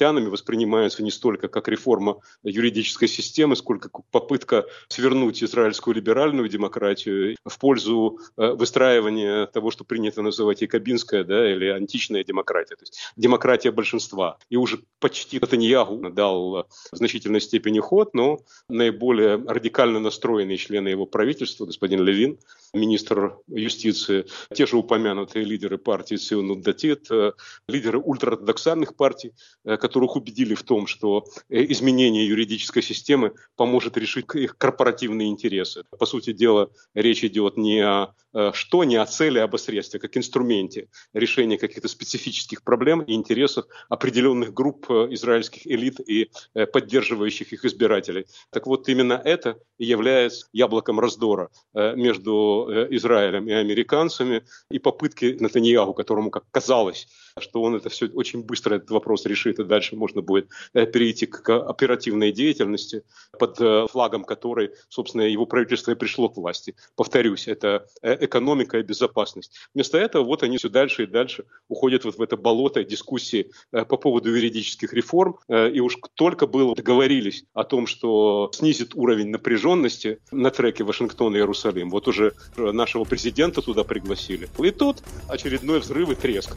израильтянами 0.00 0.28
воспринимается 0.28 1.02
не 1.02 1.10
столько 1.10 1.48
как 1.48 1.68
реформа 1.68 2.20
юридической 2.42 3.08
системы, 3.08 3.56
сколько 3.56 3.88
как 3.88 4.04
попытка 4.10 4.66
свернуть 4.88 5.42
израильскую 5.42 5.94
либеральную 5.94 6.48
демократию 6.48 7.36
в 7.44 7.58
пользу 7.58 8.18
э, 8.36 8.52
выстраивания 8.52 9.46
того, 9.46 9.70
что 9.70 9.84
принято 9.84 10.22
называть 10.22 10.62
якобинская 10.62 11.24
да, 11.24 11.52
или 11.52 11.66
античная 11.66 12.24
демократия, 12.24 12.76
то 12.76 12.82
есть 12.82 12.98
демократия 13.16 13.70
большинства. 13.70 14.38
И 14.50 14.56
уже 14.56 14.80
почти 14.98 15.38
Натаньягу 15.38 16.10
дал 16.10 16.66
в 16.92 16.96
значительной 16.96 17.40
степени 17.40 17.80
ход, 17.80 18.14
но 18.14 18.38
наиболее 18.68 19.36
радикально 19.36 20.00
настроенные 20.00 20.56
члены 20.56 20.88
его 20.88 21.06
правительства, 21.06 21.66
господин 21.66 22.02
Левин, 22.02 22.38
министр 22.74 23.36
юстиции, 23.48 24.26
те 24.54 24.66
же 24.66 24.76
упомянутые 24.76 25.44
лидеры 25.44 25.78
партии 25.78 26.16
Ционут 26.16 26.62
Датит, 26.62 27.10
э, 27.10 27.32
лидеры 27.68 27.98
ультраортодоксальных 27.98 28.94
партий, 28.94 29.32
э, 29.64 29.76
которых 29.90 30.16
убедили 30.16 30.54
в 30.54 30.62
том, 30.62 30.86
что 30.86 31.24
э, 31.48 31.64
изменение 31.72 32.26
юридической 32.26 32.82
системы 32.82 33.32
поможет 33.56 33.96
решить 33.96 34.26
их 34.34 34.56
корпоративные 34.56 35.28
интересы. 35.28 35.84
По 35.98 36.06
сути 36.06 36.32
дела, 36.32 36.70
речь 36.94 37.24
идет 37.24 37.56
не 37.56 37.80
о 37.80 38.14
что, 38.52 38.84
не 38.84 38.94
о 38.94 39.06
цели, 39.06 39.40
а 39.40 39.44
об 39.44 39.56
средстве, 39.56 39.98
как 39.98 40.16
инструменте 40.16 40.86
решения 41.12 41.58
каких-то 41.58 41.88
специфических 41.88 42.62
проблем 42.62 43.00
и 43.00 43.14
интересов 43.14 43.66
определенных 43.88 44.54
групп 44.54 44.88
израильских 44.88 45.66
элит 45.66 45.98
и 45.98 46.30
поддерживающих 46.72 47.52
их 47.52 47.64
избирателей. 47.64 48.26
Так 48.50 48.68
вот, 48.68 48.88
именно 48.88 49.20
это 49.24 49.58
является 49.78 50.46
яблоком 50.52 51.00
раздора 51.00 51.50
между 51.74 52.60
Э, 52.68 52.86
Израилем 52.90 53.48
и 53.48 53.52
американцами, 53.52 54.42
и 54.70 54.78
попытки 54.78 55.36
Натаньяху, 55.40 55.94
которому, 55.94 56.30
как 56.30 56.44
казалось, 56.50 57.08
что 57.38 57.62
он 57.62 57.76
это 57.76 57.88
все 57.88 58.06
очень 58.06 58.42
быстро 58.42 58.76
этот 58.76 58.90
вопрос 58.90 59.26
решит, 59.26 59.58
и 59.58 59.64
дальше 59.64 59.96
можно 59.96 60.22
будет 60.22 60.48
э, 60.72 60.86
перейти 60.86 61.26
к 61.26 61.48
оперативной 61.50 62.32
деятельности, 62.32 63.02
под 63.38 63.60
э, 63.60 63.86
флагом 63.90 64.24
которой, 64.24 64.70
собственно, 64.88 65.22
его 65.22 65.46
правительство 65.46 65.92
и 65.92 65.94
пришло 65.94 66.28
к 66.28 66.36
власти. 66.36 66.74
Повторюсь, 66.96 67.48
это 67.48 67.86
экономика 68.02 68.78
и 68.78 68.82
безопасность. 68.82 69.56
Вместо 69.74 69.98
этого 69.98 70.24
вот 70.24 70.42
они 70.42 70.58
все 70.58 70.68
дальше 70.68 71.04
и 71.04 71.06
дальше 71.06 71.44
уходят 71.68 72.04
вот 72.04 72.16
в 72.16 72.22
это 72.22 72.36
болото 72.36 72.84
дискуссии 72.84 73.50
по 73.70 73.96
поводу 73.96 74.30
юридических 74.30 74.92
реформ, 74.92 75.38
и 75.48 75.80
уж 75.80 75.96
только 76.14 76.46
было 76.46 76.74
договорились 76.74 77.44
о 77.54 77.64
том, 77.64 77.86
что 77.86 78.50
снизит 78.52 78.94
уровень 78.94 79.28
напряженности 79.28 80.20
на 80.30 80.50
треке 80.50 80.84
Вашингтон 80.84 81.34
и 81.34 81.38
Иерусалим. 81.38 81.90
Вот 81.90 82.08
уже 82.08 82.32
нашего 82.56 83.04
президента 83.04 83.62
туда 83.62 83.84
пригласили. 83.84 84.48
И 84.58 84.70
тут 84.70 84.98
очередной 85.28 85.80
взрыв 85.80 86.10
и 86.10 86.14
треск. 86.14 86.56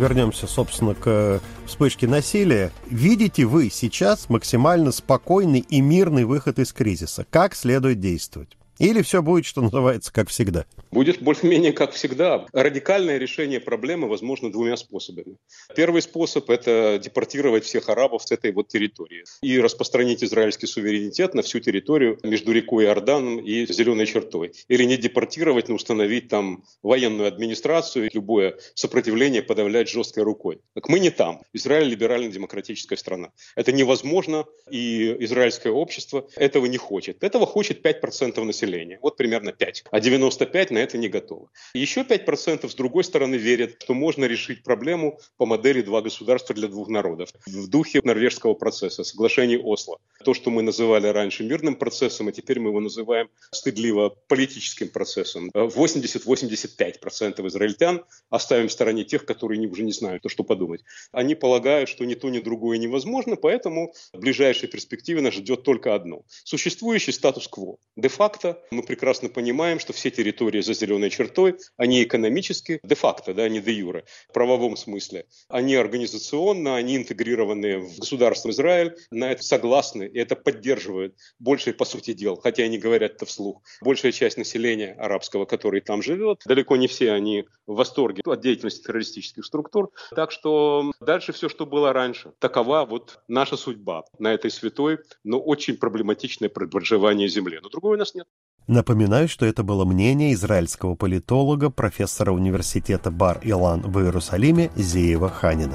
Вернемся, 0.00 0.46
собственно, 0.46 0.94
к 0.94 1.40
вспышке 1.66 2.08
насилия. 2.08 2.72
Видите 2.88 3.44
вы 3.44 3.70
сейчас 3.70 4.28
максимально 4.28 4.90
спокойный 4.90 5.60
и 5.60 5.80
мирный 5.80 6.24
выход 6.24 6.58
из 6.58 6.72
кризиса? 6.72 7.26
Как 7.30 7.54
следует 7.54 8.00
действовать? 8.00 8.56
Или 8.78 9.02
все 9.02 9.22
будет, 9.22 9.44
что 9.44 9.60
называется, 9.60 10.12
как 10.12 10.30
всегда? 10.30 10.64
Будет 10.90 11.20
более-менее 11.20 11.72
как 11.72 11.92
всегда. 11.92 12.46
Радикальное 12.52 13.18
решение 13.18 13.60
проблемы 13.60 14.08
возможно 14.08 14.50
двумя 14.50 14.76
способами. 14.76 15.36
Первый 15.76 16.02
способ– 16.02 16.48
это 16.50 17.00
депортировать 17.02 17.64
всех 17.64 17.88
арабов 17.88 18.22
с 18.22 18.30
этой 18.32 18.52
вот 18.52 18.68
территории 18.68 19.24
и 19.42 19.58
распространить 19.60 20.24
израильский 20.24 20.66
суверенитет 20.66 21.34
на 21.34 21.42
всю 21.42 21.60
территорию 21.60 22.18
между 22.22 22.52
рекой 22.52 22.84
Иорданом 22.84 23.38
и 23.38 23.66
Зеленой 23.66 24.06
чертой. 24.06 24.52
Или 24.68 24.84
не 24.84 24.96
депортировать, 24.96 25.68
но 25.68 25.74
установить 25.74 26.28
там 26.28 26.64
военную 26.82 27.28
администрацию 27.28 28.10
любое 28.12 28.58
сопротивление 28.74 29.42
подавлять 29.42 29.88
жесткой 29.88 30.24
рукой. 30.24 30.60
Так 30.74 30.88
мы 30.88 31.00
не 31.00 31.10
там. 31.10 31.42
Израиль– 31.52 31.88
либерально-демократическая 31.90 32.96
страна. 32.96 33.30
Это 33.56 33.72
невозможно, 33.72 34.44
и 34.70 35.16
израильское 35.24 35.70
общество 35.70 36.28
этого 36.36 36.66
не 36.66 36.76
хочет. 36.76 37.22
Этого 37.22 37.46
хочет 37.46 37.84
5% 37.84 38.42
населения 38.44 38.60
населения. 38.60 38.98
Вот 39.02 39.16
примерно 39.16 39.52
5. 39.52 39.84
А 39.90 40.00
95 40.00 40.70
на 40.70 40.78
это 40.82 40.98
не 40.98 41.08
готовы. 41.08 41.48
Еще 41.74 42.02
5% 42.02 42.68
с 42.68 42.74
другой 42.74 43.04
стороны 43.04 43.36
верят, 43.36 43.76
что 43.82 43.94
можно 43.94 44.24
решить 44.24 44.62
проблему 44.62 45.18
по 45.36 45.46
модели 45.46 45.82
«два 45.82 46.02
государства 46.02 46.54
для 46.54 46.68
двух 46.68 46.88
народов» 46.88 47.30
в 47.46 47.68
духе 47.68 48.00
норвежского 48.04 48.54
процесса, 48.54 49.04
соглашений 49.04 49.58
Осло. 49.58 49.98
То, 50.24 50.34
что 50.34 50.50
мы 50.50 50.62
называли 50.62 51.06
раньше 51.08 51.44
мирным 51.44 51.76
процессом, 51.76 52.28
а 52.28 52.32
теперь 52.32 52.60
мы 52.60 52.70
его 52.70 52.80
называем 52.80 53.28
стыдливо 53.52 54.16
политическим 54.28 54.88
процессом. 54.88 55.50
80-85% 55.54 57.46
израильтян, 57.48 58.04
оставим 58.28 58.68
в 58.68 58.72
стороне 58.72 59.04
тех, 59.04 59.24
которые 59.24 59.68
уже 59.68 59.82
не 59.82 59.92
знают, 59.92 60.22
что 60.26 60.44
подумать, 60.44 60.82
они 61.12 61.34
полагают, 61.34 61.88
что 61.88 62.04
ни 62.04 62.14
то, 62.14 62.30
ни 62.30 62.38
другое 62.38 62.78
невозможно, 62.78 63.36
поэтому 63.36 63.92
в 64.12 64.18
ближайшей 64.18 64.68
перспективе 64.68 65.20
нас 65.20 65.34
ждет 65.34 65.62
только 65.62 65.94
одно. 65.94 66.22
Существующий 66.44 67.12
статус-кво. 67.12 67.76
Де-факто 67.96 68.62
мы 68.70 68.82
прекрасно 68.82 69.28
понимаем, 69.28 69.78
что 69.80 69.92
все 69.92 70.10
территории 70.10 70.60
за 70.70 70.74
зеленой 70.74 71.10
чертой, 71.10 71.56
они 71.76 72.02
экономически, 72.02 72.80
де-факто, 72.82 73.34
да, 73.34 73.48
не 73.48 73.60
де-юре, 73.60 74.04
в 74.28 74.32
правовом 74.32 74.76
смысле, 74.76 75.26
они 75.48 75.74
организационно, 75.74 76.76
они 76.76 76.96
интегрированы 76.96 77.78
в 77.78 77.98
государство 77.98 78.50
Израиль, 78.50 78.96
на 79.10 79.32
это 79.32 79.42
согласны, 79.42 80.04
и 80.04 80.18
это 80.18 80.36
поддерживают 80.36 81.16
большая, 81.38 81.74
по 81.74 81.84
сути 81.84 82.12
дел, 82.12 82.36
хотя 82.36 82.62
они 82.64 82.78
говорят 82.78 83.12
это 83.12 83.26
вслух, 83.26 83.62
большая 83.82 84.12
часть 84.12 84.36
населения 84.36 84.92
арабского, 84.98 85.44
который 85.44 85.80
там 85.80 86.02
живет, 86.02 86.42
далеко 86.46 86.76
не 86.76 86.86
все 86.86 87.12
они 87.12 87.46
в 87.66 87.74
восторге 87.74 88.22
от 88.24 88.40
деятельности 88.40 88.82
террористических 88.82 89.44
структур. 89.44 89.90
Так 90.14 90.30
что 90.30 90.92
дальше 91.00 91.32
все, 91.32 91.48
что 91.48 91.66
было 91.66 91.92
раньше. 91.92 92.32
Такова 92.38 92.84
вот 92.84 93.20
наша 93.28 93.56
судьба 93.56 94.04
на 94.18 94.32
этой 94.32 94.50
святой, 94.50 94.98
но 95.24 95.40
очень 95.40 95.76
проблематичной 95.76 96.48
проживание 96.48 97.28
земли. 97.28 97.58
Но 97.62 97.68
другой 97.68 97.96
у 97.96 97.98
нас 97.98 98.14
нет. 98.14 98.26
Напоминаю, 98.70 99.28
что 99.28 99.46
это 99.46 99.64
было 99.64 99.84
мнение 99.84 100.32
израильского 100.32 100.94
политолога, 100.94 101.70
профессора 101.70 102.30
университета 102.30 103.10
Бар-Илан 103.10 103.80
в 103.80 103.98
Иерусалиме 103.98 104.70
Зеева 104.76 105.28
Ханина. 105.28 105.74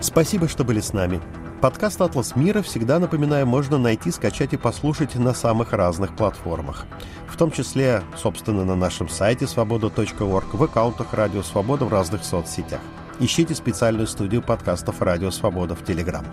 Спасибо, 0.00 0.46
что 0.46 0.62
были 0.62 0.78
с 0.78 0.92
нами. 0.92 1.20
Подкаст 1.60 2.00
«Атлас 2.00 2.36
мира» 2.36 2.62
всегда, 2.62 3.00
напоминаю, 3.00 3.44
можно 3.44 3.76
найти, 3.76 4.12
скачать 4.12 4.52
и 4.52 4.56
послушать 4.56 5.16
на 5.16 5.34
самых 5.34 5.72
разных 5.72 6.14
платформах. 6.14 6.86
В 7.26 7.36
том 7.36 7.50
числе, 7.50 8.04
собственно, 8.16 8.64
на 8.64 8.76
нашем 8.76 9.08
сайте 9.08 9.48
свобода.орг, 9.48 10.54
в 10.54 10.62
аккаунтах 10.62 11.12
«Радио 11.12 11.42
Свобода» 11.42 11.86
в 11.86 11.92
разных 11.92 12.22
соцсетях. 12.22 12.80
Ищите 13.22 13.54
специальную 13.54 14.06
студию 14.06 14.40
подкастов 14.40 15.02
«Радио 15.02 15.30
Свобода» 15.30 15.74
в 15.74 15.84
Телеграм. 15.84 16.24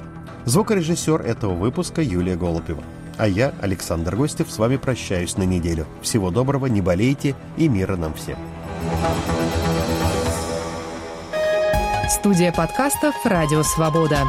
Звукорежиссер 0.46 1.22
этого 1.22 1.54
выпуска 1.54 2.02
Юлия 2.02 2.38
Голубева. 2.38 2.82
А 3.18 3.28
я, 3.28 3.54
Александр 3.62 4.16
Гостев, 4.16 4.50
с 4.50 4.58
вами 4.58 4.78
прощаюсь 4.78 5.36
на 5.36 5.44
неделю. 5.44 5.86
Всего 6.02 6.32
доброго, 6.32 6.68
не 6.68 6.80
болейте 6.80 7.36
и 7.58 7.68
мира 7.68 7.98
нам 7.98 8.14
всем. 8.14 8.38
Студия 12.10 12.54
подкастов 12.54 13.16
«Радио 13.26 13.64
Свобода». 13.64 14.20